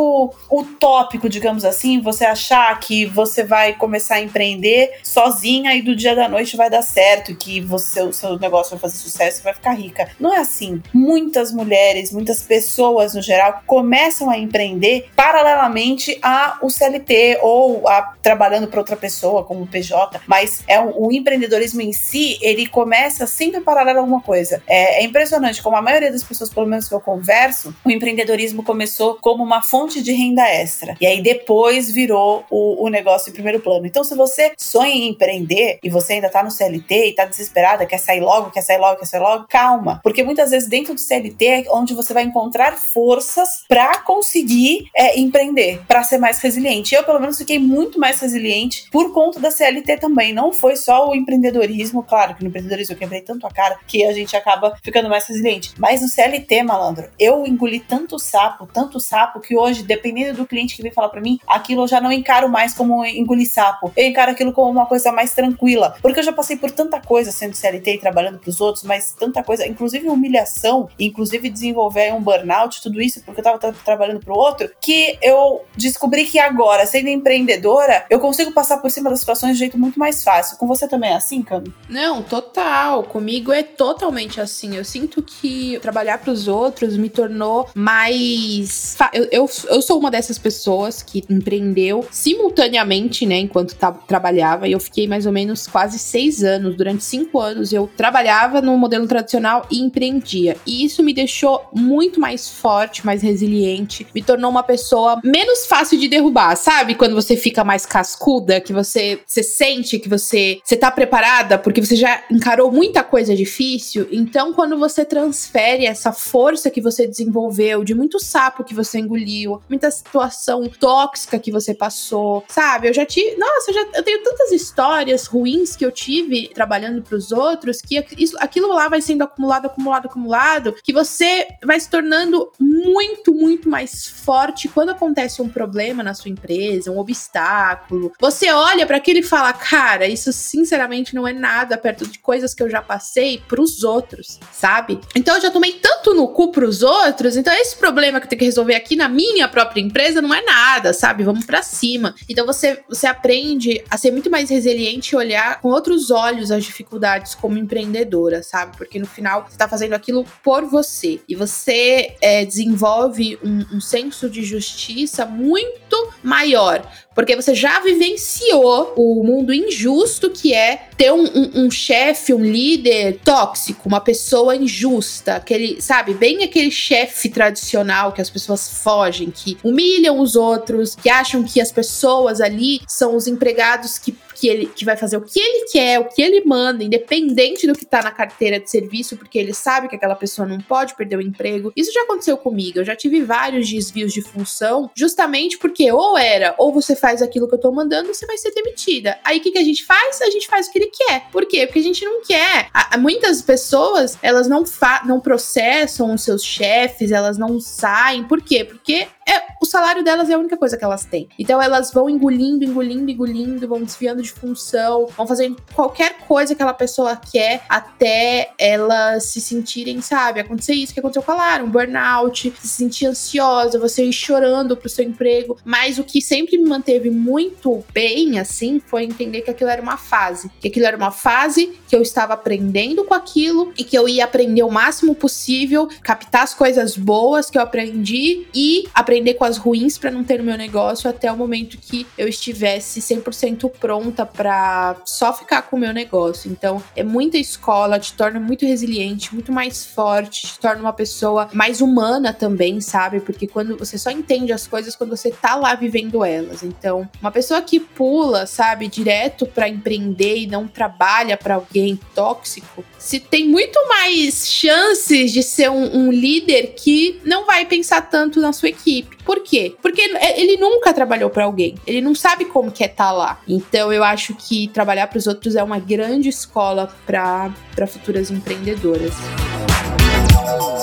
utópico, 0.50 1.28
digamos 1.28 1.64
assim, 1.64 2.00
você 2.00 2.25
achar 2.25 2.78
que 2.80 3.06
você 3.06 3.44
vai 3.44 3.75
começar 3.75 4.16
a 4.16 4.20
empreender 4.20 4.98
sozinha 5.02 5.75
e 5.75 5.82
do 5.82 5.94
dia 5.94 6.14
da 6.14 6.28
noite 6.28 6.56
vai 6.56 6.70
dar 6.70 6.82
certo, 6.82 7.34
que 7.34 7.60
você, 7.60 8.02
o 8.02 8.12
seu 8.12 8.38
negócio 8.38 8.70
vai 8.70 8.80
fazer 8.80 8.96
sucesso 8.96 9.40
e 9.40 9.44
vai 9.44 9.54
ficar 9.54 9.72
rica. 9.72 10.08
Não 10.18 10.34
é 10.34 10.38
assim. 10.38 10.82
Muitas 10.92 11.52
mulheres, 11.52 12.12
muitas 12.12 12.42
pessoas 12.42 13.14
no 13.14 13.22
geral 13.22 13.62
começam 13.66 14.30
a 14.30 14.38
empreender 14.38 15.10
paralelamente 15.14 16.18
ao 16.22 16.68
CLT 16.68 17.38
ou 17.42 17.88
a 17.88 18.14
trabalhando 18.22 18.66
para 18.68 18.80
outra 18.80 18.96
pessoa 18.96 19.44
como 19.44 19.66
PJ, 19.66 20.20
mas 20.26 20.62
é 20.66 20.80
o, 20.80 21.06
o, 21.06 21.12
empreendedorismo 21.12 21.80
em 21.80 21.92
si, 21.92 22.38
ele 22.40 22.66
começa 22.66 23.26
sempre 23.26 23.60
paralelo 23.60 23.98
a 23.98 24.02
alguma 24.02 24.20
coisa. 24.20 24.62
É, 24.66 25.02
é 25.02 25.04
impressionante 25.04 25.62
como 25.62 25.76
a 25.76 25.82
maioria 25.82 26.10
das 26.10 26.22
pessoas, 26.22 26.50
pelo 26.50 26.66
menos 26.66 26.88
que 26.88 26.94
eu 26.94 27.00
converso, 27.00 27.75
o 27.84 27.90
empreendedorismo 27.90 28.62
começou 28.62 29.18
como 29.20 29.42
uma 29.44 29.62
fonte 29.62 29.95
de 30.02 30.12
renda 30.12 30.46
extra 30.48 30.96
e 31.00 31.06
aí 31.06 31.22
depois 31.22 31.90
virou 31.90 32.44
o, 32.50 32.84
o 32.84 32.88
negócio 32.88 33.30
em 33.30 33.32
primeiro 33.32 33.60
plano. 33.60 33.86
Então, 33.86 34.04
se 34.04 34.14
você 34.14 34.52
sonha 34.56 34.92
em 34.92 35.08
empreender 35.08 35.78
e 35.82 35.90
você 35.90 36.14
ainda 36.14 36.28
tá 36.28 36.42
no 36.42 36.50
CLT 36.50 37.08
e 37.08 37.14
tá 37.14 37.24
desesperada, 37.24 37.86
quer 37.86 37.98
sair 37.98 38.20
logo, 38.20 38.50
quer 38.50 38.62
sair 38.62 38.78
logo, 38.78 38.98
quer 38.98 39.06
sair 39.06 39.20
logo, 39.20 39.46
calma, 39.48 40.00
porque 40.02 40.22
muitas 40.22 40.50
vezes 40.50 40.68
dentro 40.68 40.94
do 40.94 41.00
CLT 41.00 41.46
é 41.46 41.64
onde 41.70 41.94
você 41.94 42.12
vai 42.12 42.22
encontrar 42.22 42.76
forças 42.76 43.64
para 43.68 43.98
conseguir 43.98 44.88
é, 44.94 45.18
empreender, 45.18 45.80
para 45.86 46.02
ser 46.02 46.18
mais 46.18 46.38
resiliente. 46.38 46.94
Eu, 46.94 47.04
pelo 47.04 47.20
menos, 47.20 47.38
fiquei 47.38 47.58
muito 47.58 47.98
mais 47.98 48.20
resiliente 48.20 48.88
por 48.90 49.12
conta 49.12 49.40
da 49.40 49.50
CLT 49.50 49.98
também. 49.98 50.32
Não 50.32 50.52
foi 50.52 50.76
só 50.76 51.08
o 51.08 51.14
empreendedorismo, 51.14 52.02
claro 52.02 52.34
que 52.34 52.42
no 52.42 52.48
empreendedorismo 52.48 52.94
eu 52.94 52.98
quebrei 52.98 53.20
tanto 53.20 53.46
a 53.46 53.50
cara 53.50 53.78
que 53.86 54.04
a 54.04 54.12
gente 54.12 54.36
acaba 54.36 54.76
ficando 54.82 55.08
mais 55.08 55.26
resiliente. 55.26 55.72
Mas 55.78 56.02
no 56.02 56.08
CLT, 56.08 56.62
malandro, 56.62 57.08
eu 57.18 57.46
engoli 57.46 57.80
tanto 57.80 58.18
sapo, 58.18 58.66
tanto 58.72 59.00
sapo, 59.00 59.40
que 59.40 59.56
hoje, 59.56 59.82
dependendo 59.87 60.38
do 60.38 60.47
cliente 60.47 60.76
que 60.76 60.83
vem 60.83 60.93
falar 60.93 61.09
para 61.09 61.21
mim, 61.21 61.38
aquilo 61.47 61.83
eu 61.83 61.88
já 61.88 62.00
não 62.00 62.12
encaro 62.12 62.49
mais 62.49 62.75
como 62.75 63.05
engolir 63.05 63.50
sapo. 63.50 63.93
Eu 63.97 64.07
encaro 64.07 64.33
aquilo 64.33 64.52
como 64.52 64.71
uma 64.71 64.87
coisa 64.87 65.12
mais 65.12 65.33
tranquila. 65.33 65.97
Porque 66.02 66.21
eu 66.21 66.25
já 66.25 66.33
passei 66.33 66.57
por 66.57 66.71
tanta 66.71 67.00
coisa 67.00 67.33
sendo 67.33 67.55
CLT 67.55 67.95
e 67.95 67.99
trabalhando 67.99 68.38
pros 68.38 68.61
outros, 68.61 68.85
mas 68.85 69.14
tanta 69.19 69.43
coisa, 69.43 69.66
inclusive 69.66 70.09
humilhação, 70.09 70.88
inclusive 70.99 71.49
desenvolver 71.49 72.12
um 72.12 72.21
burnout, 72.21 72.83
tudo 72.83 73.00
isso, 73.00 73.23
porque 73.25 73.40
eu 73.40 73.45
tava 73.45 73.59
tra 73.59 73.73
trabalhando 73.73 74.21
pro 74.21 74.35
outro, 74.35 74.71
que 74.81 75.19
eu 75.23 75.64
descobri 75.76 76.25
que 76.25 76.38
agora, 76.38 76.87
sendo 76.87 77.09
empreendedora, 77.09 78.05
eu 78.11 78.19
consigo 78.19 78.52
passar 78.52 78.78
por 78.78 78.90
cima 78.90 79.11
das 79.11 79.21
situações 79.21 79.52
de 79.52 79.59
jeito 79.59 79.78
muito 79.78 79.99
mais 79.99 80.23
fácil. 80.23 80.57
Com 80.59 80.66
você 80.66 80.88
também 80.88 81.11
é 81.11 81.14
assim, 81.14 81.43
Cami? 81.43 81.73
Não, 81.88 82.23
total. 82.23 83.05
Comigo 83.05 83.52
é 83.52 83.62
totalmente 83.62 84.40
assim. 84.40 84.76
Eu 84.76 84.85
sinto 84.85 85.23
que 85.23 85.78
trabalhar 85.81 86.19
pros 86.19 86.49
outros 86.49 86.97
me 86.97 87.09
tornou 87.09 87.69
mais. 87.75 88.97
Eu, 89.12 89.28
eu, 89.31 89.49
eu 89.68 89.82
sou 89.82 89.99
uma 89.99 90.11
dessas 90.11 90.38
pessoas 90.38 91.02
que 91.02 91.25
empreendeu 91.28 92.06
simultaneamente, 92.11 93.26
né, 93.26 93.38
enquanto 93.38 93.76
trabalhava, 94.06 94.68
e 94.68 94.73
eu 94.73 94.80
fiquei 94.80 95.06
mais 95.06 95.26
ou 95.26 95.32
menos 95.32 95.66
quase 95.66 95.99
seis 95.99 96.42
anos. 96.42 96.76
Durante 96.76 97.04
cinco 97.04 97.40
anos 97.40 97.73
eu 97.73 97.88
trabalhava 97.96 98.61
no 98.61 98.76
modelo 98.76 99.06
tradicional 99.06 99.66
e 99.70 99.80
empreendia. 99.80 100.56
E 100.66 100.85
isso 100.85 101.02
me 101.02 101.12
deixou 101.12 101.68
muito 101.73 102.20
mais 102.20 102.49
forte, 102.49 103.04
mais 103.04 103.23
resiliente, 103.23 104.06
me 104.14 104.23
tornou 104.23 104.50
uma 104.50 104.62
pessoa 104.62 105.20
menos 105.25 105.66
fácil 105.66 105.99
de 105.99 106.08
derrubar, 106.08 106.56
sabe? 106.56 106.94
Quando 106.94 107.14
você 107.14 107.37
fica 107.37 107.64
mais 107.64 107.87
cascuda, 107.87 108.61
que 108.61 108.73
você, 108.73 109.20
você 109.26 109.42
sente 109.42 109.99
que 109.99 110.08
você, 110.08 110.61
você 110.64 110.76
tá 110.76 110.90
preparada 110.90 111.58
porque 111.58 111.80
você 111.80 111.96
já 111.96 112.23
encarou 112.30 112.70
muita 112.70 113.02
coisa 113.02 113.35
difícil. 113.35 114.06
Então, 114.11 114.52
quando 114.52 114.78
você 114.78 115.04
transfere 115.04 115.87
essa 115.87 116.12
força 116.12 116.70
que 116.70 116.80
você 116.80 117.06
desenvolveu, 117.06 117.85
de 117.85 117.94
muito 117.94 118.18
sapo 118.18 118.64
que 118.64 118.75
você 118.75 118.99
engoliu, 118.99 119.55
muita 119.68 119.90
situação 119.90 120.68
tóxica 120.68 121.38
que 121.38 121.50
você 121.50 121.75
passou, 121.75 122.44
sabe? 122.48 122.88
Eu 122.88 122.94
já 122.94 123.04
tive. 123.04 123.36
Nossa, 123.36 123.70
eu, 123.70 123.75
já, 123.75 123.86
eu 123.94 124.02
tenho 124.02 124.22
tantas 124.22 124.52
histórias 124.52 125.26
ruins 125.26 125.76
que 125.76 125.84
eu 125.84 125.92
tive 125.92 126.48
trabalhando 126.48 127.02
para 127.02 127.16
os 127.16 127.32
outros 127.32 127.80
que 127.80 128.04
isso, 128.18 128.36
aquilo 128.40 128.68
lá 128.68 128.88
vai 128.88 129.00
sendo 129.00 129.22
acumulado, 129.22 129.66
acumulado, 129.66 130.06
acumulado, 130.06 130.75
que 130.82 130.92
você 130.92 131.46
vai 131.64 131.78
se 131.78 131.88
tornando 131.88 132.50
muito, 132.58 133.34
muito 133.34 133.68
mais 133.68 134.06
forte 134.06 134.68
quando 134.68 134.90
acontece 134.90 135.40
um 135.42 135.48
problema 135.48 136.02
na 136.02 136.14
sua 136.14 136.30
empresa, 136.30 136.90
um 136.90 136.98
obstáculo. 136.98 138.12
Você 138.20 138.50
olha 138.50 138.86
para 138.86 138.96
aquilo 138.96 139.20
e 139.20 139.22
fala, 139.22 139.52
cara, 139.52 140.06
isso 140.06 140.32
sinceramente 140.32 141.14
não 141.14 141.26
é 141.26 141.32
nada 141.32 141.78
perto 141.78 142.06
de 142.06 142.18
coisas 142.18 142.54
que 142.54 142.62
eu 142.62 142.70
já 142.70 142.82
passei 142.82 143.42
pros 143.48 143.84
outros, 143.84 144.38
sabe? 144.52 145.00
Então 145.14 145.36
eu 145.36 145.40
já 145.40 145.50
tomei 145.50 145.75
tanto 145.75 146.14
no 146.14 146.28
cu 146.28 146.50
pros 146.50 146.82
outros, 146.82 147.36
então 147.36 147.52
esse 147.54 147.76
problema 147.76 148.20
que 148.20 148.26
eu 148.26 148.30
tenho 148.30 148.40
que 148.40 148.44
resolver 148.44 148.75
aqui 148.75 148.96
na 148.96 149.08
minha 149.08 149.45
própria 149.48 149.80
empresa 149.80 150.20
não 150.20 150.32
é 150.34 150.42
nada, 150.42 150.92
sabe? 150.92 151.24
Vamos 151.24 151.44
para 151.44 151.62
cima. 151.62 152.14
Então 152.28 152.46
você, 152.46 152.82
você 152.88 153.06
aprende 153.06 153.82
a 153.90 153.96
ser 153.96 154.10
muito 154.10 154.30
mais 154.30 154.50
resiliente 154.50 155.14
e 155.14 155.16
olhar 155.16 155.60
com 155.60 155.68
outros 155.68 156.10
olhos 156.10 156.50
as 156.50 156.64
dificuldades 156.64 157.34
como 157.34 157.58
empreendedora, 157.58 158.42
sabe? 158.42 158.76
Porque 158.76 158.98
no 158.98 159.06
final 159.06 159.46
você 159.48 159.56
tá 159.56 159.68
fazendo 159.68 159.94
aquilo 159.94 160.24
por 160.42 160.64
você 160.64 161.20
e 161.28 161.34
você 161.34 162.16
é, 162.20 162.44
desenvolve 162.44 163.38
um, 163.42 163.76
um 163.76 163.80
senso 163.80 164.28
de 164.28 164.42
justiça 164.42 165.24
muito 165.24 166.12
maior 166.22 166.86
porque 167.16 167.35
você 167.35 167.54
já 167.54 167.80
vivenciou 167.80 168.92
o 168.94 169.25
mundo 169.25 169.54
injusto 169.54 170.30
que 170.30 170.52
é 170.52 170.88
ter 170.99 171.11
um, 171.11 171.25
um, 171.25 171.64
um 171.64 171.70
chefe, 171.70 172.35
um 172.35 172.44
líder 172.44 173.20
tóxico, 173.25 173.88
uma 173.88 174.02
pessoa 174.02 174.54
injusta, 174.54 175.37
aquele, 175.37 175.80
sabe, 175.80 176.12
bem 176.12 176.44
aquele 176.44 176.70
chefe 176.70 177.30
tradicional 177.30 178.12
que 178.12 178.20
as 178.20 178.28
pessoas 178.28 178.68
fogem, 178.82 179.30
que 179.30 179.56
humilham 179.64 180.20
os 180.20 180.37
outros, 180.37 180.94
que 180.94 181.08
acham 181.08 181.42
que 181.42 181.58
as 181.58 181.73
pessoas 181.73 182.38
ali 182.42 182.82
são 182.87 183.16
os 183.16 183.26
empregados 183.26 183.99
que 183.99 184.14
que 184.37 184.49
ele 184.49 184.66
que 184.66 184.85
vai 184.85 184.96
fazer 184.96 185.16
o 185.16 185.23
que 185.23 185.40
ele 185.40 185.66
quer, 185.70 185.99
o 185.99 186.04
que 186.04 186.20
ele 186.20 186.44
manda, 186.44 186.85
independente 186.85 187.66
do 187.66 187.73
que 187.73 187.87
tá 187.87 188.02
na 188.02 188.11
carteira 188.11 188.61
de 188.61 188.70
serviço, 188.70 189.16
porque 189.16 189.38
ele 189.38 189.54
sabe 189.54 189.88
que 189.88 189.96
aquela 189.96 190.14
pessoa 190.14 190.46
não 190.46 190.61
pode 190.61 190.94
perder 190.94 191.16
o 191.16 191.23
emprego. 191.23 191.73
Isso 191.75 191.92
já 191.92 192.02
aconteceu 192.02 192.37
comigo. 192.37 192.78
Eu 192.78 192.85
já 192.85 192.94
tive 192.94 193.23
vários 193.23 193.68
desvios 193.70 194.12
de 194.12 194.20
função, 194.20 194.90
justamente 194.94 195.58
porque 195.58 195.90
ou 195.90 196.18
era, 196.18 196.54
ou 196.58 196.73
você 196.73 196.94
faz 196.94 197.05
aquilo 197.22 197.48
que 197.48 197.54
eu 197.54 197.60
tô 197.60 197.72
mandando, 197.72 198.12
você 198.12 198.26
vai 198.26 198.38
ser 198.38 198.52
demitida. 198.52 199.18
Aí 199.25 199.38
o 199.38 199.40
que, 199.40 199.52
que 199.52 199.58
a 199.58 199.64
gente 199.64 199.84
faz? 199.84 200.20
A 200.22 200.30
gente 200.30 200.46
faz 200.46 200.66
o 200.66 200.72
que 200.72 200.78
ele 200.78 200.90
quer. 200.92 201.30
Por 201.30 201.46
quê? 201.46 201.66
Porque 201.66 201.80
a 201.80 201.82
gente 201.82 202.04
não 202.04 202.22
quer. 202.22 202.70
muitas 202.98 203.42
pessoas, 203.42 204.18
elas 204.22 204.48
não, 204.48 204.64
não 205.04 205.20
processam 205.20 206.14
os 206.14 206.22
seus 206.22 206.42
chefes, 206.42 207.10
elas 207.10 207.38
não 207.38 207.60
saem. 207.60 208.25
Por 208.25 208.42
quê? 208.42 208.64
Porque 208.64 209.06
é, 209.28 209.42
o 209.60 209.66
salário 209.66 210.04
delas 210.04 210.30
é 210.30 210.34
a 210.34 210.38
única 210.38 210.56
coisa 210.56 210.76
que 210.76 210.84
elas 210.84 211.04
têm. 211.04 211.28
Então 211.36 211.60
elas 211.60 211.92
vão 211.92 212.08
engolindo, 212.08 212.64
engolindo, 212.64 213.10
engolindo, 213.10 213.66
vão 213.66 213.82
desviando 213.82 214.22
de 214.22 214.30
função, 214.30 215.06
vão 215.16 215.26
fazendo 215.26 215.56
qualquer 215.75 216.18
coisa 216.18 216.54
que 216.54 216.62
aquela 216.62 216.72
pessoa 216.72 217.16
quer 217.16 217.62
até 217.68 218.52
elas 218.56 219.25
se 219.25 219.40
sentirem, 219.40 220.00
sabe? 220.00 220.38
Acontecer 220.38 220.75
isso 220.75 220.94
que 220.94 221.00
aconteceu 221.00 221.25
com 221.25 221.32
a 221.32 221.34
Lara, 221.34 221.64
um 221.64 221.68
burnout, 221.68 222.54
se 222.60 222.68
sentir 222.68 223.06
ansiosa, 223.06 223.80
você 223.80 224.04
ir 224.04 224.12
chorando 224.12 224.76
pro 224.76 224.88
seu 224.88 225.04
emprego. 225.04 225.58
Mas 225.64 225.98
o 225.98 226.04
que 226.04 226.22
sempre 226.22 226.56
me 226.56 226.68
manteve 226.68 226.95
muito 227.10 227.84
bem, 227.92 228.38
assim, 228.38 228.80
foi 228.84 229.04
entender 229.04 229.42
que 229.42 229.50
aquilo 229.50 229.70
era 229.70 229.82
uma 229.82 229.96
fase. 229.96 230.50
Que 230.60 230.68
aquilo 230.68 230.86
era 230.86 230.96
uma 230.96 231.10
fase 231.10 231.78
que 231.88 231.94
eu 231.94 232.02
estava 232.02 232.34
aprendendo 232.34 233.04
com 233.04 233.14
aquilo 233.14 233.72
e 233.76 233.84
que 233.84 233.96
eu 233.96 234.08
ia 234.08 234.24
aprender 234.24 234.62
o 234.62 234.70
máximo 234.70 235.14
possível, 235.14 235.88
captar 236.02 236.42
as 236.42 236.54
coisas 236.54 236.96
boas 236.96 237.50
que 237.50 237.58
eu 237.58 237.62
aprendi 237.62 238.46
e 238.54 238.88
aprender 238.94 239.34
com 239.34 239.44
as 239.44 239.56
ruins 239.56 239.98
para 239.98 240.10
não 240.10 240.24
ter 240.24 240.38
no 240.38 240.44
meu 240.44 240.56
negócio 240.56 241.08
até 241.08 241.30
o 241.30 241.36
momento 241.36 241.78
que 241.78 242.06
eu 242.16 242.28
estivesse 242.28 243.00
100% 243.00 243.70
pronta 243.78 244.24
para 244.24 244.96
só 245.04 245.32
ficar 245.32 245.62
com 245.62 245.76
o 245.76 245.78
meu 245.80 245.92
negócio. 245.92 246.50
Então, 246.50 246.82
é 246.94 247.02
muita 247.02 247.38
escola, 247.38 247.98
te 247.98 248.12
torna 248.12 248.40
muito 248.40 248.66
resiliente, 248.66 249.34
muito 249.34 249.52
mais 249.52 249.84
forte, 249.84 250.46
te 250.46 250.58
torna 250.58 250.80
uma 250.80 250.92
pessoa 250.92 251.48
mais 251.52 251.80
humana 251.80 252.32
também, 252.32 252.80
sabe? 252.80 253.20
Porque 253.20 253.46
quando 253.46 253.76
você 253.76 253.98
só 253.98 254.10
entende 254.10 254.52
as 254.52 254.66
coisas 254.66 254.96
quando 254.96 255.16
você 255.16 255.30
tá 255.30 255.54
lá 255.54 255.74
vivendo 255.74 256.24
elas. 256.24 256.62
Então, 256.62 256.86
uma 256.95 257.31
pessoa 257.31 257.62
que 257.62 257.81
pula, 257.81 258.47
sabe, 258.47 258.88
direto 258.88 259.47
para 259.47 259.69
empreender 259.69 260.38
e 260.38 260.47
não 260.47 260.66
trabalha 260.66 261.37
para 261.37 261.55
alguém 261.55 261.99
tóxico, 262.14 262.85
se 262.99 263.21
tem 263.21 263.49
muito 263.49 263.78
mais 263.88 264.50
chances 264.50 265.33
de 265.33 265.43
ser 265.43 265.71
um, 265.71 265.97
um 265.97 266.12
líder 266.12 266.75
que 266.76 267.21
não 267.25 267.47
vai 267.47 267.64
pensar 267.64 268.02
tanto 268.02 268.40
na 268.40 268.52
sua 268.52 268.69
equipe. 268.69 269.16
Por 269.25 269.40
quê? 269.43 269.75
Porque 269.83 270.00
ele 270.37 270.57
nunca 270.57 270.93
trabalhou 270.93 271.31
para 271.31 271.45
alguém. 271.45 271.75
Ele 271.87 272.00
não 272.00 272.14
sabe 272.14 272.45
como 272.45 272.71
que 272.71 272.83
é 272.83 272.87
estar 272.87 273.07
tá 273.07 273.12
lá. 273.12 273.40
Então 273.47 273.93
eu 273.93 274.05
acho 274.05 274.35
que 274.35 274.69
trabalhar 274.69 275.07
para 275.09 275.19
os 275.19 275.26
outros 275.26 275.57
é 275.57 275.62
uma 275.62 275.78
grande 275.78 276.28
escola 276.28 276.95
para 277.05 277.52
futuras 277.87 278.31
empreendedoras. 278.31 279.12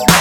eu 0.08 0.13